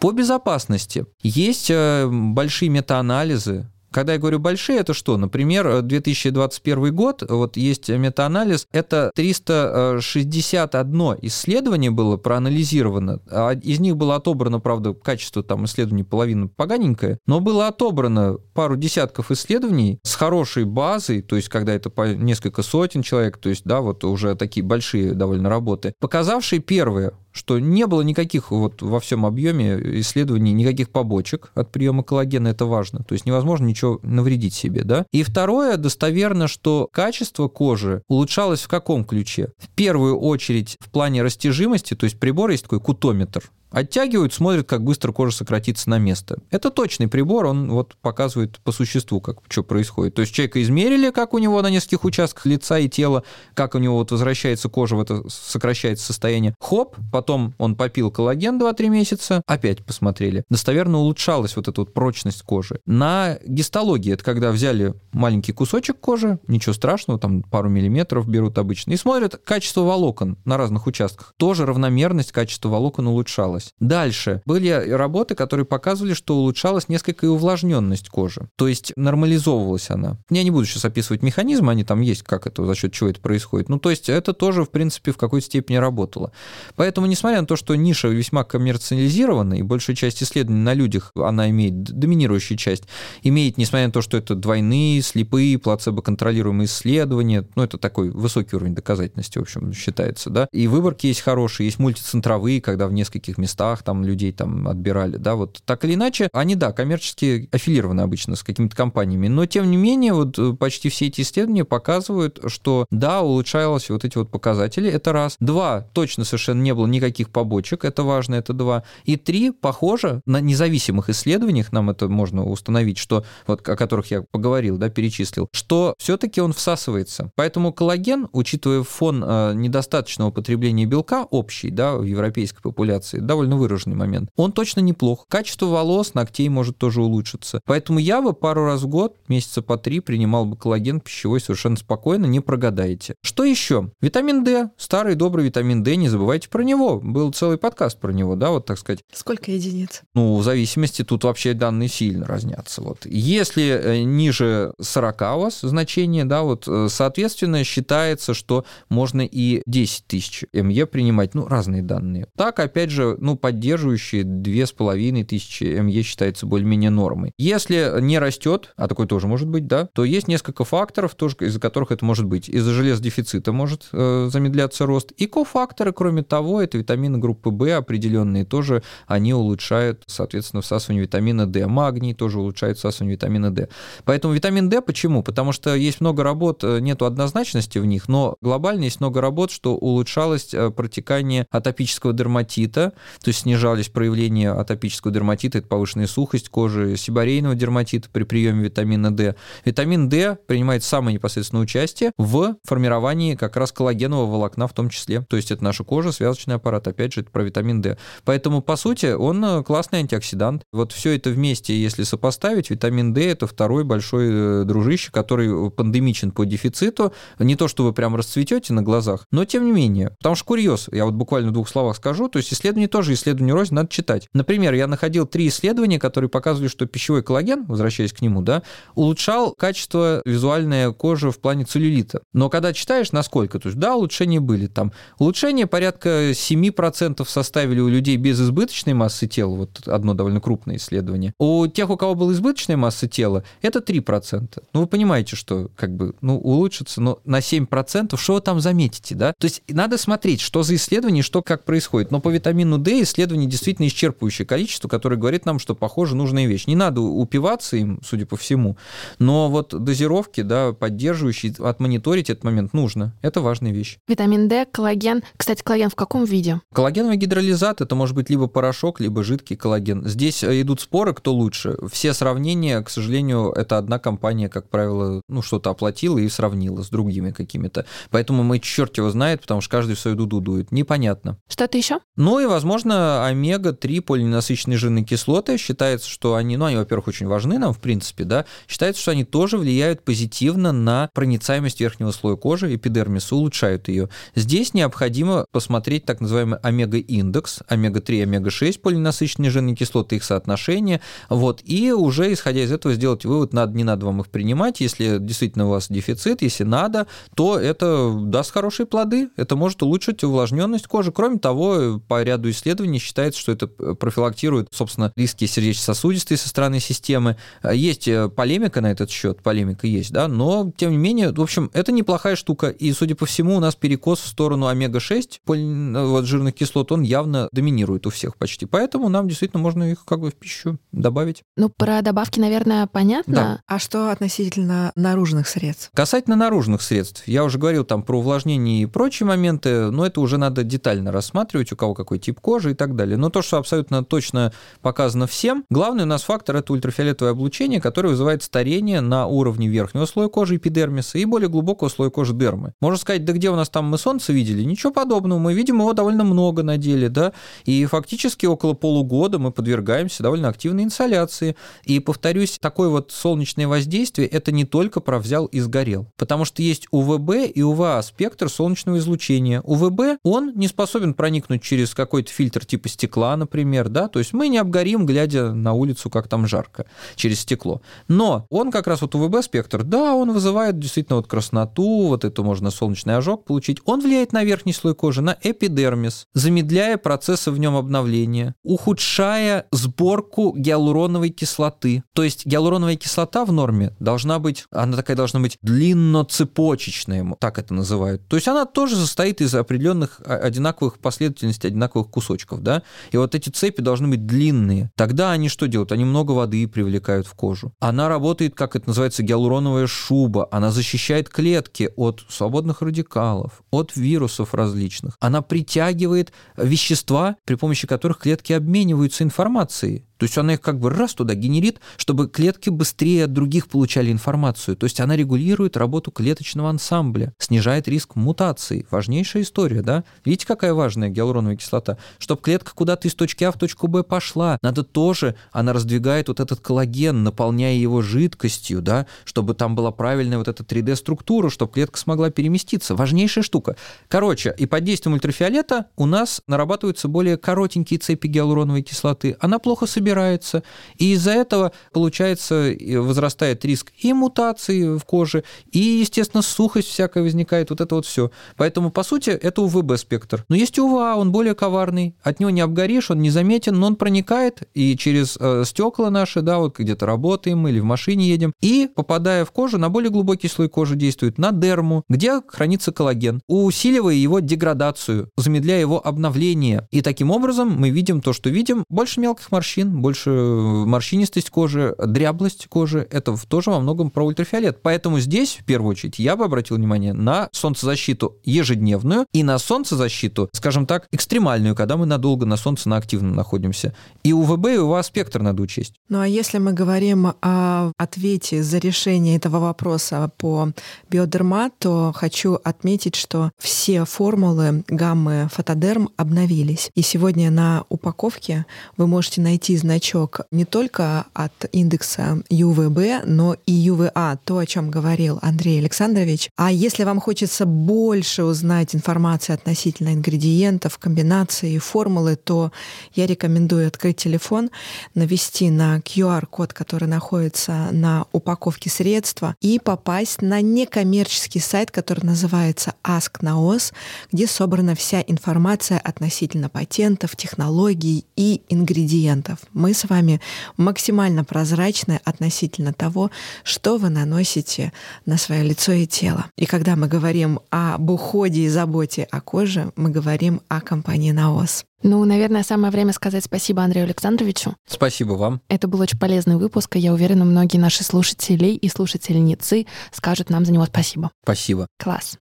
По 0.00 0.10
безопасности 0.12 1.06
есть 1.22 1.70
э, 1.70 2.08
большие 2.10 2.68
метаанализы, 2.68 3.70
когда 3.90 4.14
я 4.14 4.18
говорю 4.18 4.38
большие, 4.38 4.78
это 4.78 4.94
что? 4.94 5.16
Например, 5.16 5.82
2021 5.82 6.94
год, 6.94 7.22
вот 7.28 7.56
есть 7.56 7.88
метаанализ, 7.88 8.66
это 8.72 9.10
361 9.14 11.16
исследование 11.22 11.90
было 11.90 12.16
проанализировано, 12.16 13.20
а 13.30 13.52
из 13.52 13.80
них 13.80 13.96
было 13.96 14.16
отобрано, 14.16 14.60
правда, 14.60 14.94
качество 14.94 15.42
там 15.42 15.64
исследований 15.64 16.04
половина 16.04 16.48
поганенькое, 16.48 17.18
но 17.26 17.40
было 17.40 17.68
отобрано 17.68 18.38
пару 18.54 18.76
десятков 18.76 19.30
исследований 19.30 19.98
с 20.02 20.14
хорошей 20.14 20.64
базой, 20.64 21.22
то 21.22 21.36
есть 21.36 21.48
когда 21.48 21.74
это 21.74 21.90
по 21.90 22.12
несколько 22.12 22.62
сотен 22.62 23.02
человек, 23.02 23.38
то 23.38 23.48
есть, 23.48 23.62
да, 23.64 23.80
вот 23.80 24.04
уже 24.04 24.34
такие 24.34 24.64
большие 24.64 25.14
довольно 25.14 25.48
работы, 25.48 25.94
показавшие 26.00 26.60
первое, 26.60 27.12
что 27.38 27.60
не 27.60 27.86
было 27.86 28.02
никаких 28.02 28.50
вот 28.50 28.82
во 28.82 28.98
всем 28.98 29.24
объеме 29.24 29.78
исследований, 30.00 30.52
никаких 30.52 30.90
побочек 30.90 31.52
от 31.54 31.70
приема 31.70 32.02
коллагена, 32.02 32.48
это 32.48 32.66
важно. 32.66 33.04
То 33.04 33.12
есть 33.12 33.26
невозможно 33.26 33.66
ничего 33.66 34.00
навредить 34.02 34.54
себе, 34.54 34.82
да. 34.82 35.06
И 35.12 35.22
второе, 35.22 35.76
достоверно, 35.76 36.48
что 36.48 36.88
качество 36.92 37.46
кожи 37.46 38.02
улучшалось 38.08 38.62
в 38.62 38.68
каком 38.68 39.04
ключе? 39.04 39.52
В 39.56 39.68
первую 39.68 40.18
очередь 40.18 40.76
в 40.80 40.90
плане 40.90 41.22
растяжимости, 41.22 41.94
то 41.94 42.04
есть 42.04 42.18
прибор 42.18 42.50
есть 42.50 42.64
такой 42.64 42.80
кутометр, 42.80 43.50
Оттягивают, 43.70 44.32
смотрят, 44.32 44.66
как 44.66 44.82
быстро 44.82 45.12
кожа 45.12 45.36
сократится 45.36 45.90
на 45.90 45.98
место. 45.98 46.38
Это 46.50 46.70
точный 46.70 47.08
прибор, 47.08 47.46
он 47.46 47.70
вот 47.70 47.96
показывает 48.00 48.60
по 48.60 48.72
существу, 48.72 49.20
как 49.20 49.38
что 49.48 49.62
происходит. 49.62 50.14
То 50.14 50.22
есть 50.22 50.34
человека 50.34 50.62
измерили, 50.62 51.10
как 51.10 51.34
у 51.34 51.38
него 51.38 51.60
на 51.60 51.70
нескольких 51.70 52.04
участках 52.04 52.46
лица 52.46 52.78
и 52.78 52.88
тела, 52.88 53.24
как 53.54 53.74
у 53.74 53.78
него 53.78 53.96
вот 53.96 54.10
возвращается 54.10 54.68
кожа 54.68 54.96
в 54.96 55.00
это 55.00 55.22
сокращается 55.28 56.06
состояние. 56.06 56.54
Хоп, 56.60 56.96
потом 57.12 57.54
он 57.58 57.76
попил 57.76 58.10
коллаген 58.10 58.60
2-3 58.60 58.88
месяца, 58.88 59.42
опять 59.46 59.84
посмотрели. 59.84 60.44
Достоверно 60.48 60.98
улучшалась 60.98 61.56
вот 61.56 61.68
эта 61.68 61.80
вот 61.80 61.92
прочность 61.92 62.42
кожи. 62.42 62.80
На 62.86 63.38
гистологии, 63.44 64.14
это 64.14 64.24
когда 64.24 64.50
взяли 64.50 64.94
маленький 65.12 65.52
кусочек 65.52 66.00
кожи, 66.00 66.38
ничего 66.46 66.72
страшного, 66.72 67.20
там 67.20 67.42
пару 67.42 67.68
миллиметров 67.68 68.28
берут 68.28 68.56
обычно, 68.58 68.92
и 68.92 68.96
смотрят 68.96 69.36
качество 69.44 69.82
волокон 69.82 70.38
на 70.44 70.56
разных 70.56 70.86
участках. 70.86 71.34
Тоже 71.36 71.66
равномерность 71.66 72.32
качества 72.32 72.70
волокон 72.70 73.08
улучшалась 73.08 73.57
улучшалось. 73.58 73.74
Дальше 73.80 74.42
были 74.46 74.68
работы, 74.68 75.34
которые 75.34 75.66
показывали, 75.66 76.14
что 76.14 76.36
улучшалась 76.36 76.88
несколько 76.88 77.26
и 77.26 77.28
увлажненность 77.28 78.08
кожи. 78.08 78.48
То 78.56 78.68
есть 78.68 78.92
нормализовывалась 78.96 79.90
она. 79.90 80.18
Я 80.30 80.42
не 80.42 80.50
буду 80.50 80.66
сейчас 80.66 80.84
описывать 80.84 81.22
механизмы, 81.22 81.72
они 81.72 81.84
там 81.84 82.00
есть, 82.00 82.22
как 82.22 82.46
это, 82.46 82.64
за 82.64 82.74
счет 82.74 82.92
чего 82.92 83.10
это 83.10 83.20
происходит. 83.20 83.68
Ну, 83.68 83.78
то 83.78 83.90
есть 83.90 84.08
это 84.08 84.32
тоже, 84.32 84.64
в 84.64 84.70
принципе, 84.70 85.12
в 85.12 85.16
какой-то 85.16 85.46
степени 85.46 85.76
работало. 85.76 86.32
Поэтому, 86.76 87.06
несмотря 87.06 87.40
на 87.40 87.46
то, 87.46 87.56
что 87.56 87.74
ниша 87.74 88.08
весьма 88.08 88.44
коммерциализирована, 88.44 89.54
и 89.54 89.62
большая 89.62 89.96
часть 89.96 90.22
исследований 90.22 90.62
на 90.62 90.74
людях, 90.74 91.12
она 91.14 91.50
имеет, 91.50 91.82
доминирующая 91.82 92.56
часть, 92.56 92.84
имеет, 93.22 93.58
несмотря 93.58 93.86
на 93.86 93.92
то, 93.92 94.02
что 94.02 94.16
это 94.16 94.34
двойные, 94.34 95.02
слепые, 95.02 95.58
плацебо-контролируемые 95.58 96.66
исследования, 96.66 97.46
ну, 97.54 97.62
это 97.62 97.78
такой 97.78 98.10
высокий 98.10 98.56
уровень 98.56 98.74
доказательности, 98.74 99.38
в 99.38 99.42
общем, 99.42 99.72
считается, 99.72 100.30
да. 100.30 100.48
И 100.52 100.66
выборки 100.66 101.06
есть 101.06 101.20
хорошие, 101.20 101.66
есть 101.66 101.78
мультицентровые, 101.78 102.60
когда 102.60 102.86
в 102.86 102.92
нескольких 102.92 103.38
местах 103.38 103.47
местах 103.48 103.82
там 103.82 104.04
людей 104.04 104.32
там 104.32 104.68
отбирали, 104.68 105.16
да, 105.16 105.34
вот 105.34 105.60
так 105.64 105.84
или 105.84 105.94
иначе, 105.94 106.28
они, 106.32 106.54
да, 106.54 106.72
коммерчески 106.72 107.48
аффилированы 107.50 108.02
обычно 108.02 108.36
с 108.36 108.42
какими-то 108.42 108.76
компаниями, 108.76 109.28
но 109.28 109.46
тем 109.46 109.70
не 109.70 109.76
менее 109.76 110.12
вот 110.12 110.38
э, 110.38 110.52
почти 110.52 110.90
все 110.90 111.06
эти 111.06 111.22
исследования 111.22 111.64
показывают, 111.64 112.40
что 112.46 112.86
да, 112.90 113.22
улучшалось 113.22 113.88
вот 113.88 114.04
эти 114.04 114.18
вот 114.18 114.30
показатели, 114.30 114.90
это 114.90 115.12
раз. 115.12 115.36
Два, 115.40 115.86
точно 115.92 116.24
совершенно 116.24 116.60
не 116.60 116.74
было 116.74 116.86
никаких 116.86 117.30
побочек, 117.30 117.84
это 117.84 118.02
важно, 118.02 118.34
это 118.34 118.52
два. 118.52 118.84
И 119.04 119.16
три, 119.16 119.50
похоже, 119.50 120.20
на 120.26 120.40
независимых 120.40 121.08
исследованиях 121.08 121.72
нам 121.72 121.88
это 121.90 122.08
можно 122.08 122.44
установить, 122.44 122.98
что 122.98 123.24
вот 123.46 123.66
о 123.66 123.76
которых 123.76 124.10
я 124.10 124.22
поговорил, 124.30 124.76
да, 124.76 124.90
перечислил, 124.90 125.48
что 125.52 125.94
все-таки 125.98 126.40
он 126.40 126.52
всасывается. 126.52 127.30
Поэтому 127.34 127.72
коллаген, 127.72 128.28
учитывая 128.32 128.82
фон 128.82 129.24
э, 129.26 129.52
недостаточного 129.54 130.30
потребления 130.30 130.84
белка 130.84 131.24
общий, 131.24 131.70
да, 131.70 131.96
в 131.96 132.02
европейской 132.02 132.60
популяции, 132.60 133.20
довольно 133.38 133.56
выраженный 133.56 133.94
момент, 133.94 134.30
он 134.36 134.50
точно 134.50 134.80
неплох. 134.80 135.26
Качество 135.28 135.66
волос, 135.66 136.14
ногтей 136.14 136.48
может 136.48 136.76
тоже 136.76 137.02
улучшиться. 137.02 137.60
Поэтому 137.66 138.00
я 138.00 138.20
бы 138.20 138.32
пару 138.32 138.64
раз 138.64 138.82
в 138.82 138.88
год, 138.88 139.16
месяца 139.28 139.62
по 139.62 139.76
три, 139.76 140.00
принимал 140.00 140.44
бы 140.44 140.56
коллаген 140.56 141.00
пищевой 141.00 141.40
совершенно 141.40 141.76
спокойно, 141.76 142.26
не 142.26 142.40
прогадаете. 142.40 143.14
Что 143.22 143.44
еще? 143.44 143.92
Витамин 144.00 144.42
D, 144.42 144.70
старый 144.76 145.14
добрый 145.14 145.44
витамин 145.44 145.84
D, 145.84 145.94
не 145.94 146.08
забывайте 146.08 146.48
про 146.48 146.62
него. 146.62 147.00
Был 147.00 147.32
целый 147.32 147.58
подкаст 147.58 148.00
про 148.00 148.10
него, 148.10 148.34
да, 148.34 148.50
вот 148.50 148.66
так 148.66 148.78
сказать. 148.78 149.00
Сколько 149.12 149.52
единиц? 149.52 150.02
Ну, 150.14 150.36
в 150.36 150.42
зависимости, 150.42 151.04
тут 151.04 151.22
вообще 151.22 151.54
данные 151.54 151.88
сильно 151.88 152.26
разнятся. 152.26 152.82
Вот. 152.82 153.06
Если 153.06 153.68
э, 153.68 154.02
ниже 154.02 154.72
40 154.80 155.20
у 155.20 155.40
вас 155.40 155.60
значение, 155.60 156.24
да, 156.24 156.42
вот, 156.42 156.64
э, 156.66 156.88
соответственно, 156.90 157.62
считается, 157.62 158.34
что 158.34 158.64
можно 158.88 159.20
и 159.20 159.62
10 159.66 160.06
тысяч 160.06 160.44
МЕ 160.52 160.86
принимать, 160.86 161.34
ну, 161.34 161.46
разные 161.46 161.82
данные. 161.82 162.26
Так, 162.36 162.58
опять 162.58 162.90
же, 162.90 163.16
ну, 163.20 163.27
поддерживающие 163.36 164.22
2,5 164.22 165.24
тысячи 165.24 165.64
МЕ 165.64 166.02
считается 166.02 166.46
более-менее 166.46 166.90
нормой. 166.90 167.32
Если 167.38 168.00
не 168.00 168.18
растет, 168.18 168.72
а 168.76 168.88
такой 168.88 169.06
тоже 169.06 169.26
может 169.26 169.48
быть, 169.48 169.66
да, 169.66 169.88
то 169.92 170.04
есть 170.04 170.28
несколько 170.28 170.64
факторов, 170.64 171.14
тоже 171.14 171.36
из-за 171.40 171.60
которых 171.60 171.90
это 171.92 172.04
может 172.04 172.26
быть. 172.26 172.48
Из-за 172.48 172.72
железодефицита 172.72 173.52
может 173.52 173.88
э, 173.92 174.28
замедляться 174.30 174.86
рост. 174.86 175.12
И 175.12 175.26
кофакторы, 175.26 175.92
кроме 175.92 176.22
того, 176.22 176.62
это 176.62 176.78
витамины 176.78 177.18
группы 177.18 177.50
В 177.50 177.76
определенные, 177.76 178.44
тоже 178.44 178.82
они 179.06 179.34
улучшают, 179.34 180.02
соответственно, 180.06 180.62
всасывание 180.62 181.02
витамина 181.02 181.46
D. 181.46 181.66
Магний 181.66 182.14
тоже 182.14 182.38
улучшает 182.38 182.78
всасывание 182.78 183.16
витамина 183.16 183.50
D. 183.50 183.68
Поэтому 184.04 184.34
витамин 184.34 184.68
D 184.68 184.80
почему? 184.80 185.22
Потому 185.22 185.52
что 185.52 185.74
есть 185.74 186.00
много 186.00 186.22
работ, 186.22 186.64
э, 186.64 186.80
нету 186.80 187.04
однозначности 187.04 187.78
в 187.78 187.84
них, 187.84 188.08
но 188.08 188.36
глобально 188.40 188.84
есть 188.84 189.00
много 189.00 189.20
работ, 189.20 189.50
что 189.50 189.76
улучшалось 189.76 190.54
э, 190.54 190.70
протекание 190.70 191.46
атопического 191.50 192.12
дерматита, 192.12 192.92
то 193.22 193.28
есть 193.28 193.40
снижались 193.40 193.88
проявления 193.88 194.52
атопического 194.52 195.12
дерматита, 195.12 195.58
это 195.58 195.66
повышенная 195.66 196.06
сухость 196.06 196.48
кожи, 196.48 196.96
сибарейного 196.96 197.54
дерматита 197.54 198.08
при 198.12 198.24
приеме 198.24 198.64
витамина 198.64 199.14
D. 199.14 199.34
Витамин 199.64 200.08
D 200.08 200.36
принимает 200.46 200.84
самое 200.84 201.14
непосредственное 201.14 201.62
участие 201.62 202.12
в 202.16 202.56
формировании 202.64 203.34
как 203.34 203.56
раз 203.56 203.72
коллагенового 203.72 204.30
волокна 204.30 204.68
в 204.68 204.72
том 204.72 204.88
числе. 204.88 205.22
То 205.28 205.36
есть 205.36 205.50
это 205.50 205.62
наша 205.64 205.84
кожа, 205.84 206.12
связочный 206.12 206.56
аппарат, 206.56 206.86
опять 206.88 207.14
же, 207.14 207.22
это 207.22 207.30
про 207.30 207.42
витамин 207.42 207.80
D. 207.82 207.96
Поэтому, 208.24 208.62
по 208.62 208.76
сути, 208.76 209.06
он 209.14 209.44
э, 209.44 209.62
классный 209.62 210.00
антиоксидант. 210.00 210.62
Вот 210.72 210.92
все 210.92 211.16
это 211.16 211.30
вместе, 211.30 211.80
если 211.80 212.02
сопоставить, 212.02 212.70
витамин 212.70 213.12
D 213.12 213.26
это 213.30 213.46
второй 213.46 213.84
большой 213.84 214.28
э, 214.30 214.64
дружище, 214.64 215.10
который 215.12 215.70
пандемичен 215.70 216.30
по 216.30 216.44
дефициту. 216.44 217.12
Не 217.38 217.56
то, 217.56 217.68
что 217.68 217.84
вы 217.84 217.92
прям 217.92 218.16
расцветете 218.16 218.72
на 218.72 218.82
глазах, 218.82 219.26
но 219.30 219.44
тем 219.44 219.64
не 219.64 219.72
менее. 219.72 220.10
Потому 220.18 220.34
что 220.34 220.44
курьез, 220.44 220.88
я 220.92 221.04
вот 221.04 221.14
буквально 221.14 221.50
в 221.50 221.52
двух 221.52 221.68
словах 221.68 221.96
скажу, 221.96 222.28
то 222.28 222.38
есть 222.38 222.52
исследования 222.52 222.88
тоже, 222.88 223.07
исследования 223.14 223.52
рознь 223.52 223.74
надо 223.74 223.88
читать. 223.88 224.28
Например, 224.32 224.74
я 224.74 224.86
находил 224.86 225.26
три 225.26 225.48
исследования, 225.48 225.98
которые 225.98 226.28
показывали, 226.30 226.68
что 226.68 226.86
пищевой 226.86 227.22
коллаген, 227.22 227.66
возвращаясь 227.66 228.12
к 228.12 228.20
нему, 228.20 228.42
да, 228.42 228.62
улучшал 228.94 229.52
качество 229.52 230.22
визуальной 230.24 230.92
кожи 230.92 231.30
в 231.30 231.38
плане 231.38 231.64
целлюлита. 231.64 232.22
Но 232.32 232.48
когда 232.50 232.72
читаешь, 232.72 233.12
насколько, 233.12 233.58
то 233.58 233.68
есть 233.68 233.78
да, 233.78 233.96
улучшения 233.96 234.40
были 234.40 234.66
там. 234.66 234.92
Улучшения 235.18 235.66
порядка 235.66 236.30
7% 236.30 237.26
составили 237.28 237.80
у 237.80 237.88
людей 237.88 238.16
без 238.16 238.40
избыточной 238.40 238.94
массы 238.94 239.26
тела, 239.26 239.54
вот 239.54 239.86
одно 239.86 240.14
довольно 240.14 240.40
крупное 240.40 240.76
исследование. 240.76 241.32
У 241.38 241.66
тех, 241.66 241.90
у 241.90 241.96
кого 241.96 242.14
была 242.14 242.32
избыточная 242.32 242.76
масса 242.76 243.08
тела, 243.08 243.44
это 243.62 243.80
3%. 243.80 244.62
Ну, 244.72 244.80
вы 244.80 244.86
понимаете, 244.86 245.36
что 245.36 245.70
как 245.76 245.94
бы, 245.94 246.14
ну, 246.20 246.38
улучшится, 246.38 247.00
но 247.00 247.20
на 247.24 247.38
7%, 247.38 248.16
что 248.16 248.34
вы 248.34 248.40
там 248.40 248.60
заметите, 248.60 249.14
да? 249.14 249.32
То 249.38 249.46
есть 249.46 249.62
надо 249.68 249.98
смотреть, 249.98 250.40
что 250.40 250.62
за 250.62 250.74
исследование, 250.74 251.22
что 251.22 251.42
как 251.42 251.64
происходит. 251.64 252.10
Но 252.10 252.20
по 252.20 252.28
витамину 252.28 252.78
D 252.78 252.87
исследование 253.02 253.48
действительно 253.48 253.86
исчерпывающее 253.86 254.44
количество, 254.44 254.88
которое 254.88 255.16
говорит 255.16 255.46
нам, 255.46 255.58
что, 255.58 255.74
похоже, 255.74 256.16
нужная 256.16 256.46
вещь. 256.46 256.66
Не 256.66 256.76
надо 256.76 257.00
упиваться 257.00 257.76
им, 257.76 258.00
судя 258.04 258.26
по 258.26 258.36
всему, 258.36 258.76
но 259.18 259.48
вот 259.50 259.74
дозировки, 259.82 260.42
да, 260.42 260.72
поддерживающие, 260.72 261.54
отмониторить 261.58 262.30
этот 262.30 262.44
момент 262.44 262.72
нужно. 262.72 263.14
Это 263.22 263.40
важная 263.40 263.72
вещь. 263.72 263.98
Витамин 264.08 264.48
D, 264.48 264.66
коллаген. 264.66 265.22
Кстати, 265.36 265.62
коллаген 265.62 265.90
в 265.90 265.94
каком 265.94 266.24
виде? 266.24 266.60
Коллагеновый 266.72 267.16
гидролизат– 267.16 267.80
это 267.80 267.94
может 267.94 268.14
быть 268.14 268.30
либо 268.30 268.46
порошок, 268.46 269.00
либо 269.00 269.22
жидкий 269.22 269.56
коллаген. 269.56 270.06
Здесь 270.06 270.42
э, 270.42 270.60
идут 270.60 270.80
споры, 270.80 271.14
кто 271.14 271.32
лучше. 271.32 271.76
Все 271.90 272.12
сравнения, 272.14 272.80
к 272.82 272.90
сожалению, 272.90 273.52
это 273.52 273.78
одна 273.78 273.98
компания, 273.98 274.48
как 274.48 274.68
правило, 274.68 275.22
ну, 275.28 275.42
что-то 275.42 275.70
оплатила 275.70 276.18
и 276.18 276.28
сравнила 276.28 276.82
с 276.82 276.88
другими 276.88 277.30
какими-то. 277.32 277.86
Поэтому 278.10 278.42
мы 278.42 278.58
черт 278.60 278.96
его 278.98 279.10
знает, 279.10 279.40
потому 279.42 279.60
что 279.60 279.70
каждый 279.70 279.94
в 279.96 280.00
свою 280.00 280.16
дуду 280.16 280.40
дует. 280.40 280.72
Непонятно. 280.72 281.38
Что-то 281.48 281.76
еще? 281.76 281.98
Ну 282.16 282.38
и, 282.40 282.46
возможно, 282.46 282.77
омега-3 282.84 284.02
полиненасыщенные 284.02 284.78
жирные 284.78 285.04
кислоты. 285.04 285.58
Считается, 285.58 286.08
что 286.08 286.34
они, 286.34 286.56
ну, 286.56 286.66
они, 286.66 286.76
во-первых, 286.76 287.08
очень 287.08 287.26
важны 287.26 287.58
нам, 287.58 287.72
в 287.72 287.78
принципе, 287.78 288.24
да. 288.24 288.44
Считается, 288.66 289.02
что 289.02 289.10
они 289.12 289.24
тоже 289.24 289.58
влияют 289.58 290.04
позитивно 290.04 290.72
на 290.72 291.10
проницаемость 291.14 291.80
верхнего 291.80 292.10
слоя 292.10 292.36
кожи, 292.36 292.74
эпидермиса, 292.74 293.34
улучшают 293.34 293.88
ее. 293.88 294.08
Здесь 294.34 294.74
необходимо 294.74 295.46
посмотреть 295.50 296.04
так 296.04 296.20
называемый 296.20 296.58
омега-индекс, 296.60 297.60
омега-3, 297.68 298.22
омега-6 298.22 298.80
полиненасыщенные 298.80 299.50
жирные 299.50 299.76
кислоты, 299.76 300.16
их 300.16 300.24
соотношение, 300.24 301.00
вот, 301.28 301.62
и 301.64 301.92
уже, 301.92 302.32
исходя 302.32 302.62
из 302.62 302.72
этого, 302.72 302.94
сделать 302.94 303.24
вывод, 303.24 303.52
надо, 303.52 303.76
не 303.76 303.84
надо 303.84 304.06
вам 304.06 304.20
их 304.20 304.28
принимать, 304.28 304.80
если 304.80 305.18
действительно 305.18 305.66
у 305.66 305.70
вас 305.70 305.88
дефицит, 305.88 306.42
если 306.42 306.64
надо, 306.64 307.06
то 307.34 307.58
это 307.58 308.12
даст 308.12 308.52
хорошие 308.52 308.86
плоды, 308.86 309.30
это 309.36 309.56
может 309.56 309.82
улучшить 309.82 310.22
увлажненность 310.24 310.86
кожи. 310.86 311.12
Кроме 311.12 311.38
того, 311.38 312.00
по 312.06 312.22
ряду 312.22 312.50
исследований 312.50 312.67
считается, 312.98 313.40
что 313.40 313.52
это 313.52 313.66
профилактирует, 313.66 314.68
собственно, 314.72 315.12
риски 315.16 315.46
сердечно-сосудистой 315.46 316.36
со 316.36 316.48
стороны 316.48 316.80
системы. 316.80 317.36
Есть 317.72 318.08
э, 318.08 318.28
полемика 318.28 318.80
на 318.80 318.90
этот 318.90 319.10
счет, 319.10 319.42
полемика 319.42 319.86
есть, 319.86 320.12
да, 320.12 320.28
но, 320.28 320.72
тем 320.76 320.90
не 320.90 320.96
менее, 320.98 321.32
в 321.32 321.40
общем, 321.40 321.70
это 321.74 321.92
неплохая 321.92 322.36
штука, 322.36 322.68
и, 322.68 322.92
судя 322.92 323.14
по 323.14 323.26
всему, 323.26 323.56
у 323.56 323.60
нас 323.60 323.74
перекос 323.76 324.20
в 324.20 324.26
сторону 324.26 324.66
омега-6, 324.66 325.40
вот, 325.46 326.24
жирных 326.24 326.54
кислот, 326.54 326.92
он 326.92 327.02
явно 327.02 327.48
доминирует 327.52 328.06
у 328.06 328.10
всех 328.10 328.36
почти, 328.36 328.66
поэтому 328.66 329.08
нам 329.08 329.28
действительно 329.28 329.62
можно 329.62 329.90
их 329.90 330.04
как 330.04 330.20
бы 330.20 330.30
в 330.30 330.34
пищу 330.34 330.78
добавить. 330.92 331.42
Ну, 331.56 331.68
про 331.68 332.02
добавки, 332.02 332.40
наверное, 332.40 332.86
понятно. 332.86 333.34
Да. 333.34 333.62
А 333.66 333.78
что 333.78 334.10
относительно 334.10 334.92
наружных 334.96 335.48
средств? 335.48 335.90
Касательно 335.94 336.36
наружных 336.36 336.82
средств, 336.82 337.22
я 337.26 337.44
уже 337.44 337.58
говорил 337.58 337.84
там 337.84 338.02
про 338.02 338.18
увлажнение 338.18 338.82
и 338.82 338.86
прочие 338.86 339.26
моменты, 339.26 339.90
но 339.90 340.04
это 340.06 340.20
уже 340.20 340.38
надо 340.38 340.64
детально 340.64 341.12
рассматривать, 341.12 341.72
у 341.72 341.76
кого 341.76 341.94
какой 341.94 342.18
тип 342.18 342.40
кожи 342.40 342.57
и 342.66 342.74
так 342.74 342.96
далее. 342.96 343.16
Но 343.16 343.30
то, 343.30 343.42
что 343.42 343.58
абсолютно 343.58 344.04
точно 344.04 344.52
показано 344.82 345.26
всем, 345.26 345.64
главный 345.70 346.04
у 346.04 346.06
нас 346.06 346.22
фактор– 346.22 346.56
это 346.58 346.72
ультрафиолетовое 346.72 347.32
облучение, 347.32 347.80
которое 347.80 348.10
вызывает 348.10 348.42
старение 348.42 349.00
на 349.00 349.26
уровне 349.26 349.68
верхнего 349.68 350.06
слоя 350.06 350.28
кожи 350.28 350.56
эпидермиса 350.56 351.18
и 351.18 351.24
более 351.24 351.48
глубокого 351.48 351.88
слоя 351.88 352.10
кожи 352.10 352.34
дермы. 352.34 352.72
Можно 352.80 352.98
сказать, 352.98 353.24
да 353.24 353.32
где 353.32 353.50
у 353.50 353.56
нас 353.56 353.68
там 353.68 353.86
мы 353.86 353.98
солнце 353.98 354.32
видели? 354.32 354.62
Ничего 354.62 354.92
подобного, 354.92 355.38
мы 355.38 355.54
видим 355.54 355.78
его 355.80 355.92
довольно 355.92 356.24
много 356.24 356.62
на 356.62 356.78
деле, 356.78 357.08
да, 357.08 357.32
и 357.64 357.84
фактически 357.84 358.46
около 358.46 358.74
полугода 358.74 359.38
мы 359.38 359.52
подвергаемся 359.52 360.22
довольно 360.22 360.48
активной 360.48 360.84
инсоляции. 360.84 361.56
И, 361.84 362.00
повторюсь, 362.00 362.58
такое 362.60 362.88
вот 362.88 363.12
солнечное 363.12 363.68
воздействие– 363.68 364.28
это 364.28 364.52
не 364.52 364.64
только 364.64 365.00
про 365.00 365.18
взял 365.18 365.46
и 365.46 365.60
сгорел, 365.60 366.06
потому 366.16 366.44
что 366.44 366.62
есть 366.62 366.86
УВБ 366.90 367.50
и 367.54 367.62
УВА 367.62 368.00
спектр 368.02 368.48
солнечного 368.48 368.98
излучения. 368.98 369.60
УВБ, 369.62 370.18
он 370.22 370.52
не 370.54 370.68
способен 370.68 371.14
проникнуть 371.14 371.62
через 371.62 371.94
какой-то 371.94 372.32
фильтр 372.32 372.47
типа 372.50 372.88
стекла, 372.88 373.36
например, 373.36 373.88
да, 373.88 374.08
то 374.08 374.18
есть 374.18 374.32
мы 374.32 374.48
не 374.48 374.58
обгорим, 374.58 375.06
глядя 375.06 375.52
на 375.52 375.72
улицу, 375.72 376.10
как 376.10 376.28
там 376.28 376.46
жарко, 376.46 376.86
через 377.16 377.40
стекло. 377.40 377.82
Но 378.08 378.46
он 378.50 378.70
как 378.70 378.86
раз 378.86 379.02
вот 379.02 379.14
УВБ-спектр, 379.14 379.82
да, 379.82 380.14
он 380.14 380.32
вызывает 380.32 380.78
действительно 380.78 381.16
вот 381.16 381.26
красноту, 381.26 382.08
вот 382.08 382.24
это 382.24 382.42
можно 382.42 382.70
солнечный 382.70 383.16
ожог 383.16 383.44
получить. 383.44 383.78
Он 383.84 384.00
влияет 384.00 384.32
на 384.32 384.44
верхний 384.44 384.72
слой 384.72 384.94
кожи, 384.94 385.22
на 385.22 385.36
эпидермис, 385.42 386.26
замедляя 386.34 386.96
процессы 386.96 387.50
в 387.50 387.58
нем 387.58 387.76
обновления, 387.76 388.54
ухудшая 388.62 389.66
сборку 389.72 390.54
гиалуроновой 390.56 391.30
кислоты. 391.30 392.02
То 392.12 392.22
есть 392.22 392.46
гиалуроновая 392.46 392.96
кислота 392.96 393.44
в 393.44 393.52
норме 393.52 393.94
должна 394.00 394.38
быть, 394.38 394.64
она 394.70 394.96
такая 394.96 395.16
должна 395.16 395.40
быть 395.40 395.58
длинноцепочечная, 395.62 397.36
так 397.38 397.58
это 397.58 397.74
называют. 397.74 398.26
То 398.28 398.36
есть 398.36 398.48
она 398.48 398.64
тоже 398.64 398.96
состоит 398.96 399.40
из 399.40 399.54
определенных 399.54 400.20
одинаковых 400.24 400.98
последовательностей, 400.98 401.68
одинаковых 401.68 402.08
кусочков 402.08 402.37
кусочков, 402.38 402.62
да, 402.62 402.82
и 403.10 403.16
вот 403.16 403.34
эти 403.34 403.50
цепи 403.50 403.80
должны 403.80 404.08
быть 404.08 404.26
длинные. 404.26 404.90
Тогда 404.96 405.32
они 405.32 405.48
что 405.48 405.66
делают? 405.66 405.92
Они 405.92 406.04
много 406.04 406.32
воды 406.32 406.66
привлекают 406.68 407.26
в 407.26 407.34
кожу. 407.34 407.72
Она 407.80 408.08
работает, 408.08 408.54
как 408.54 408.76
это 408.76 408.88
называется, 408.88 409.22
гиалуроновая 409.22 409.86
шуба. 409.86 410.48
Она 410.50 410.70
защищает 410.70 411.28
клетки 411.28 411.90
от 411.96 412.24
свободных 412.28 412.82
радикалов, 412.82 413.62
от 413.70 413.96
вирусов 413.96 414.54
различных. 414.54 415.16
Она 415.20 415.42
притягивает 415.42 416.32
вещества, 416.56 417.36
при 417.44 417.56
помощи 417.56 417.86
которых 417.86 418.18
клетки 418.18 418.52
обмениваются 418.52 419.24
информацией. 419.24 420.04
То 420.18 420.24
есть 420.24 420.36
она 420.36 420.54
их 420.54 420.60
как 420.60 420.78
бы 420.78 420.90
раз 420.90 421.14
туда 421.14 421.34
генерит, 421.34 421.80
чтобы 421.96 422.28
клетки 422.28 422.70
быстрее 422.70 423.24
от 423.24 423.32
других 423.32 423.68
получали 423.68 424.12
информацию. 424.12 424.76
То 424.76 424.84
есть 424.84 425.00
она 425.00 425.16
регулирует 425.16 425.76
работу 425.76 426.10
клеточного 426.10 426.68
ансамбля, 426.68 427.32
снижает 427.38 427.88
риск 427.88 428.16
мутаций. 428.16 428.86
Важнейшая 428.90 429.44
история, 429.44 429.82
да? 429.82 430.04
Видите, 430.24 430.46
какая 430.46 430.74
важная 430.74 431.08
гиалуроновая 431.08 431.56
кислота? 431.56 431.98
Чтобы 432.18 432.42
клетка 432.42 432.72
куда-то 432.74 433.08
из 433.08 433.14
точки 433.14 433.44
А 433.44 433.52
в 433.52 433.58
точку 433.58 433.86
Б 433.86 434.02
пошла, 434.02 434.58
надо 434.62 434.82
тоже, 434.82 435.36
она 435.52 435.72
раздвигает 435.72 436.28
вот 436.28 436.40
этот 436.40 436.60
коллаген, 436.60 437.22
наполняя 437.22 437.74
его 437.74 438.02
жидкостью, 438.02 438.82
да, 438.82 439.06
чтобы 439.24 439.54
там 439.54 439.76
была 439.76 439.92
правильная 439.92 440.38
вот 440.38 440.48
эта 440.48 440.64
3D-структура, 440.64 441.48
чтобы 441.48 441.72
клетка 441.72 441.98
смогла 441.98 442.30
переместиться. 442.30 442.96
Важнейшая 442.96 443.44
штука. 443.44 443.76
Короче, 444.08 444.54
и 444.58 444.66
под 444.66 444.82
действием 444.82 445.14
ультрафиолета 445.14 445.86
у 445.96 446.06
нас 446.06 446.42
нарабатываются 446.48 447.06
более 447.06 447.36
коротенькие 447.36 448.00
цепи 448.00 448.26
гиалуроновой 448.26 448.82
кислоты. 448.82 449.36
Она 449.40 449.60
плохо 449.60 449.86
собирается 449.86 450.07
собирается. 450.08 450.62
И 450.96 451.12
из-за 451.12 451.32
этого, 451.32 451.72
получается, 451.92 452.74
возрастает 452.96 453.64
риск 453.64 453.92
и 453.98 454.12
мутации 454.12 454.96
в 454.96 455.04
коже, 455.04 455.44
и, 455.70 455.78
естественно, 455.78 456.42
сухость 456.42 456.88
всякая 456.88 457.22
возникает, 457.22 457.70
вот 457.70 457.80
это 457.80 457.94
вот 457.94 458.06
все. 458.06 458.30
Поэтому, 458.56 458.90
по 458.90 459.02
сути, 459.02 459.30
это 459.30 459.62
УВБ-спектр. 459.62 460.44
Но 460.48 460.56
есть 460.56 460.78
УВА, 460.78 461.16
он 461.16 461.30
более 461.30 461.54
коварный, 461.54 462.16
от 462.22 462.40
него 462.40 462.50
не 462.50 462.60
обгоришь, 462.60 463.10
он 463.10 463.20
незаметен, 463.20 463.74
но 463.74 463.88
он 463.88 463.96
проникает 463.96 464.62
и 464.74 464.96
через 464.96 465.36
э, 465.38 465.64
стекла 465.66 466.10
наши, 466.10 466.40
да, 466.40 466.58
вот 466.58 466.78
где-то 466.78 467.06
работаем 467.06 467.68
или 467.68 467.80
в 467.80 467.84
машине 467.84 468.28
едем, 468.28 468.52
и, 468.60 468.88
попадая 468.94 469.44
в 469.44 469.50
кожу, 469.52 469.78
на 469.78 469.88
более 469.90 470.10
глубокий 470.10 470.48
слой 470.48 470.68
кожи 470.68 470.96
действует, 470.96 471.38
на 471.38 471.52
дерму, 471.52 472.04
где 472.08 472.40
хранится 472.46 472.92
коллаген, 472.92 473.40
усиливая 473.46 474.14
его 474.14 474.40
деградацию, 474.40 475.30
замедляя 475.36 475.80
его 475.80 476.04
обновление. 476.04 476.86
И 476.90 477.02
таким 477.02 477.30
образом 477.30 477.74
мы 477.78 477.90
видим 477.90 478.20
то, 478.20 478.32
что 478.32 478.48
видим, 478.48 478.84
больше 478.88 479.20
мелких 479.20 479.50
морщин, 479.50 479.97
больше 479.98 480.30
морщинистость 480.30 481.50
кожи, 481.50 481.94
дряблость 481.98 482.66
кожи. 482.68 483.06
Это 483.10 483.36
тоже 483.48 483.70
во 483.70 483.80
многом 483.80 484.10
про 484.10 484.24
ультрафиолет. 484.24 484.82
Поэтому 484.82 485.20
здесь, 485.20 485.58
в 485.60 485.64
первую 485.64 485.90
очередь, 485.90 486.18
я 486.18 486.36
бы 486.36 486.44
обратил 486.44 486.76
внимание 486.76 487.12
на 487.12 487.48
солнцезащиту 487.52 488.36
ежедневную 488.44 489.26
и 489.32 489.42
на 489.42 489.58
солнцезащиту, 489.58 490.48
скажем 490.52 490.86
так, 490.86 491.06
экстремальную, 491.12 491.74
когда 491.74 491.96
мы 491.96 492.06
надолго 492.06 492.46
на 492.46 492.56
солнце 492.56 492.88
на 492.88 492.96
активном 492.96 493.34
находимся. 493.34 493.94
И 494.22 494.32
УВБ, 494.32 494.66
и 494.68 494.78
УВА-спектр 494.78 495.40
надо 495.40 495.62
учесть. 495.62 495.94
Ну 496.08 496.20
а 496.20 496.26
если 496.26 496.58
мы 496.58 496.72
говорим 496.72 497.34
о 497.42 497.92
ответе 497.96 498.62
за 498.62 498.78
решение 498.78 499.36
этого 499.36 499.58
вопроса 499.58 500.30
по 500.38 500.70
биодерма, 501.10 501.70
то 501.78 502.12
хочу 502.14 502.54
отметить, 502.54 503.16
что 503.16 503.50
все 503.58 504.04
формулы 504.04 504.84
гаммы 504.88 505.48
фотодерм 505.52 506.10
обновились. 506.16 506.90
И 506.94 507.02
сегодня 507.02 507.50
на 507.50 507.84
упаковке 507.88 508.66
вы 508.96 509.06
можете 509.06 509.40
найти 509.40 509.76
значок 509.88 510.42
не 510.50 510.66
только 510.66 511.24
от 511.32 511.64
индекса 511.72 512.42
ЮВБ, 512.50 513.24
но 513.24 513.56
и 513.64 513.72
ЮВА, 513.72 514.38
то, 514.44 514.58
о 514.58 514.66
чем 514.66 514.90
говорил 514.90 515.38
Андрей 515.40 515.78
Александрович. 515.78 516.50
А 516.56 516.70
если 516.70 517.04
вам 517.04 517.20
хочется 517.20 517.64
больше 517.64 518.44
узнать 518.44 518.94
информации 518.94 519.54
относительно 519.54 520.12
ингредиентов, 520.12 520.98
комбинаций 520.98 521.72
и 521.72 521.78
формулы, 521.78 522.36
то 522.36 522.70
я 523.14 523.26
рекомендую 523.26 523.88
открыть 523.88 524.18
телефон, 524.18 524.70
навести 525.14 525.70
на 525.70 526.00
QR-код, 526.00 526.74
который 526.74 527.08
находится 527.08 527.88
на 527.90 528.26
упаковке 528.32 528.90
средства, 528.90 529.54
и 529.62 529.78
попасть 529.78 530.42
на 530.42 530.60
некоммерческий 530.60 531.62
сайт, 531.62 531.90
который 531.90 532.26
называется 532.26 532.92
Ask 533.02 533.40
Naos, 533.40 533.94
где 534.32 534.46
собрана 534.46 534.94
вся 534.94 535.24
информация 535.26 535.98
относительно 535.98 536.68
патентов, 536.68 537.36
технологий 537.36 538.26
и 538.36 538.60
ингредиентов 538.68 539.60
мы 539.78 539.94
с 539.94 540.04
вами 540.08 540.40
максимально 540.76 541.44
прозрачны 541.44 542.20
относительно 542.24 542.92
того, 542.92 543.30
что 543.62 543.96
вы 543.96 544.10
наносите 544.10 544.92
на 545.24 545.38
свое 545.38 545.62
лицо 545.62 545.92
и 545.92 546.06
тело. 546.06 546.46
И 546.56 546.66
когда 546.66 546.96
мы 546.96 547.06
говорим 547.06 547.60
об 547.70 548.10
уходе 548.10 548.62
и 548.62 548.68
заботе 548.68 549.26
о 549.30 549.40
коже, 549.40 549.92
мы 549.96 550.10
говорим 550.10 550.60
о 550.68 550.80
компании 550.80 551.30
Наос. 551.30 551.84
Ну, 552.02 552.24
наверное, 552.24 552.62
самое 552.62 552.92
время 552.92 553.12
сказать 553.12 553.44
спасибо 553.44 553.82
Андрею 553.82 554.06
Александровичу. 554.06 554.74
Спасибо 554.86 555.32
вам. 555.32 555.60
Это 555.68 555.88
был 555.88 556.00
очень 556.00 556.18
полезный 556.18 556.56
выпуск, 556.56 556.96
и 556.96 557.00
я 557.00 557.12
уверена, 557.12 557.44
многие 557.44 557.78
наши 557.78 558.04
слушатели 558.04 558.68
и 558.68 558.88
слушательницы 558.88 559.86
скажут 560.12 560.50
нам 560.50 560.64
за 560.64 560.72
него 560.72 560.86
спасибо. 560.86 561.30
Спасибо. 561.42 561.86
Класс. 561.98 562.38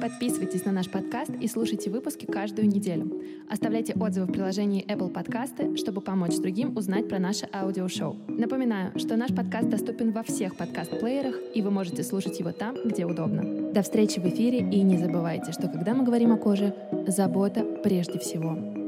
Подписывайтесь 0.00 0.64
на 0.64 0.70
наш 0.70 0.88
подкаст 0.88 1.30
и 1.40 1.48
слушайте 1.48 1.90
выпуски 1.90 2.24
каждую 2.24 2.68
неделю. 2.68 3.20
Оставляйте 3.50 3.94
отзывы 3.94 4.26
в 4.26 4.32
приложении 4.32 4.86
Apple 4.86 5.12
Podcasts, 5.12 5.76
чтобы 5.76 6.00
помочь 6.00 6.36
другим 6.36 6.76
узнать 6.76 7.08
про 7.08 7.18
наше 7.18 7.48
аудиошоу. 7.52 8.16
Напоминаю, 8.28 8.96
что 8.98 9.16
наш 9.16 9.34
подкаст 9.34 9.68
доступен 9.68 10.12
во 10.12 10.22
всех 10.22 10.56
подкаст-плеерах, 10.56 11.34
и 11.54 11.62
вы 11.62 11.70
можете 11.70 12.04
слушать 12.04 12.38
его 12.38 12.52
там, 12.52 12.76
где 12.84 13.06
удобно. 13.06 13.72
До 13.72 13.82
встречи 13.82 14.20
в 14.20 14.26
эфире, 14.26 14.58
и 14.58 14.82
не 14.82 14.98
забывайте, 14.98 15.50
что 15.52 15.68
когда 15.68 15.94
мы 15.94 16.04
говорим 16.04 16.32
о 16.32 16.36
коже, 16.36 16.74
забота 17.06 17.64
прежде 17.82 18.18
всего. 18.18 18.87